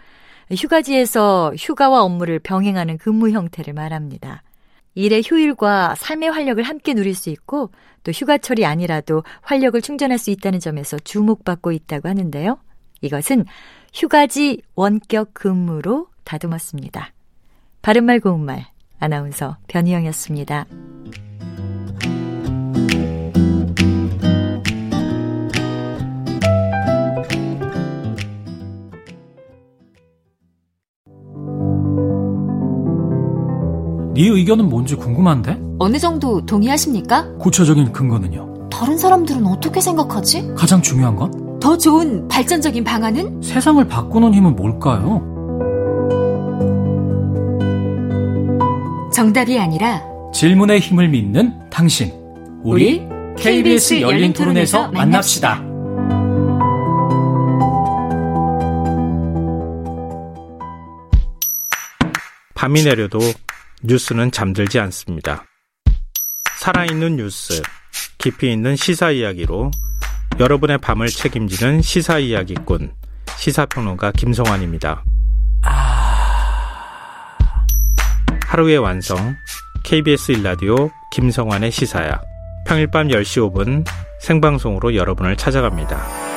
[0.52, 4.42] 휴가지에서 휴가와 업무를 병행하는 근무 형태를 말합니다.
[4.96, 7.72] 일의 효율과 삶의 활력을 함께 누릴 수 있고
[8.04, 12.58] 또 휴가철이 아니라도 활력을 충전할 수 있다는 점에서 주목받고 있다고 하는데요.
[13.02, 13.46] 이것은
[13.94, 17.14] 휴가지 원격 근무로 다듬었습니다.
[17.82, 18.66] 바른말 고운말
[19.00, 20.95] 아나운서 변희영이었습니다.
[34.16, 35.60] 네 의견은 뭔지 궁금한데?
[35.78, 37.34] 어느 정도 동의하십니까?
[37.38, 38.70] 구체적인 근거는요?
[38.70, 40.54] 다른 사람들은 어떻게 생각하지?
[40.56, 41.60] 가장 중요한 건?
[41.60, 43.42] 더 좋은 발전적인 방안은?
[43.42, 45.22] 세상을 바꾸는 힘은 뭘까요?
[49.14, 50.02] 정답이 아니라
[50.34, 52.14] 질문의 힘을 믿는 당신.
[52.64, 55.62] 우리, 우리 KBS 열린 토론에서 만납시다.
[62.54, 63.20] 밤이 내려도
[63.88, 65.46] 뉴스는 잠들지 않습니다.
[66.60, 67.62] 살아있는 뉴스,
[68.18, 69.72] 깊이 있는 시사 이야기로
[70.40, 72.92] 여러분의 밤을 책임지는 시사 이야기꾼,
[73.38, 75.04] 시사평론가 김성환입니다.
[78.48, 79.36] 하루의 완성,
[79.84, 82.20] KBS 일라디오 김성환의 시사야.
[82.68, 83.86] 평일 밤 10시 5분
[84.22, 86.35] 생방송으로 여러분을 찾아갑니다.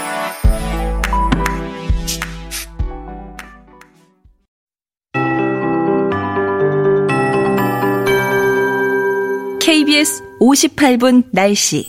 [9.68, 11.84] KBS 58분 날씨.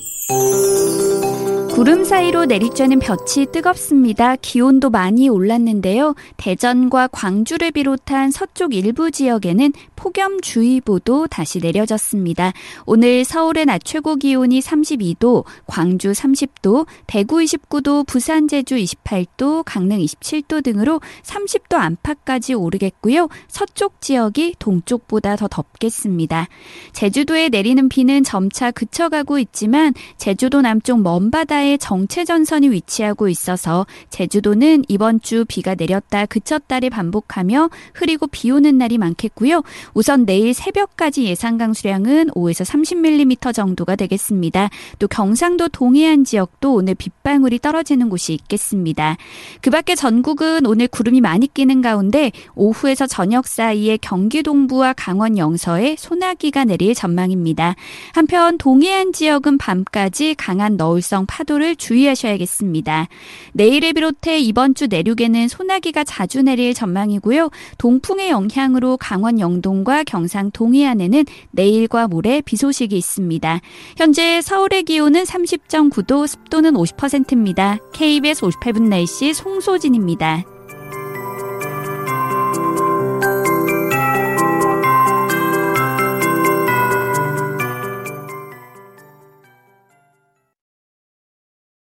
[1.79, 4.35] 구름 사이로 내리쬐는 볕이 뜨겁습니다.
[4.35, 6.13] 기온도 많이 올랐는데요.
[6.35, 12.51] 대전과 광주를 비롯한 서쪽 일부 지역에는 폭염주의보도 다시 내려졌습니다.
[12.85, 20.61] 오늘 서울의 낮 최고 기온이 32도, 광주 30도, 대구 29도, 부산 제주 28도, 강릉 27도
[20.61, 23.29] 등으로 30도 안팎까지 오르겠고요.
[23.47, 26.49] 서쪽 지역이 동쪽보다 더 덥겠습니다.
[26.91, 34.83] 제주도에 내리는 비는 점차 그쳐가고 있지만 제주도 남쪽 먼바다에 하나의 정체 전선이 위치하고 있어서 제주도는
[34.87, 39.61] 이번 주 비가 내렸다 그쳤다를 반복하며 흐리고 비 오는 날이 많겠고요.
[39.93, 44.69] 우선 내일 새벽까지 예상 강수량은 5에서 30mm 정도가 되겠습니다.
[44.97, 49.17] 또 경상도 동해안 지역도 오늘 빗방울이 떨어지는 곳이 있겠습니다.
[49.61, 55.95] 그 밖에 전국은 오늘 구름이 많이 끼는 가운데 오후에서 저녁 사이에 경기 동부와 강원 영서에
[55.97, 57.75] 소나기가 내릴 전망입니다.
[58.13, 63.07] 한편 동해안 지역은 밤까지 강한 너울성 파 도를 주의하셔야겠습니다.
[63.53, 67.49] 내일을 비롯해 이번 주 내륙에는 소나기가 자주 내릴 전망이고요.
[67.77, 73.59] 동풍의 영향으로 강원 영동과 경상 동해안에는 내일과 모레 비 소식이 있습니다.
[73.97, 77.77] 현재 서울의 기온은 30.9도, 습도는 50%입니다.
[77.93, 80.58] KBS 58분 날씨 송소진입니다.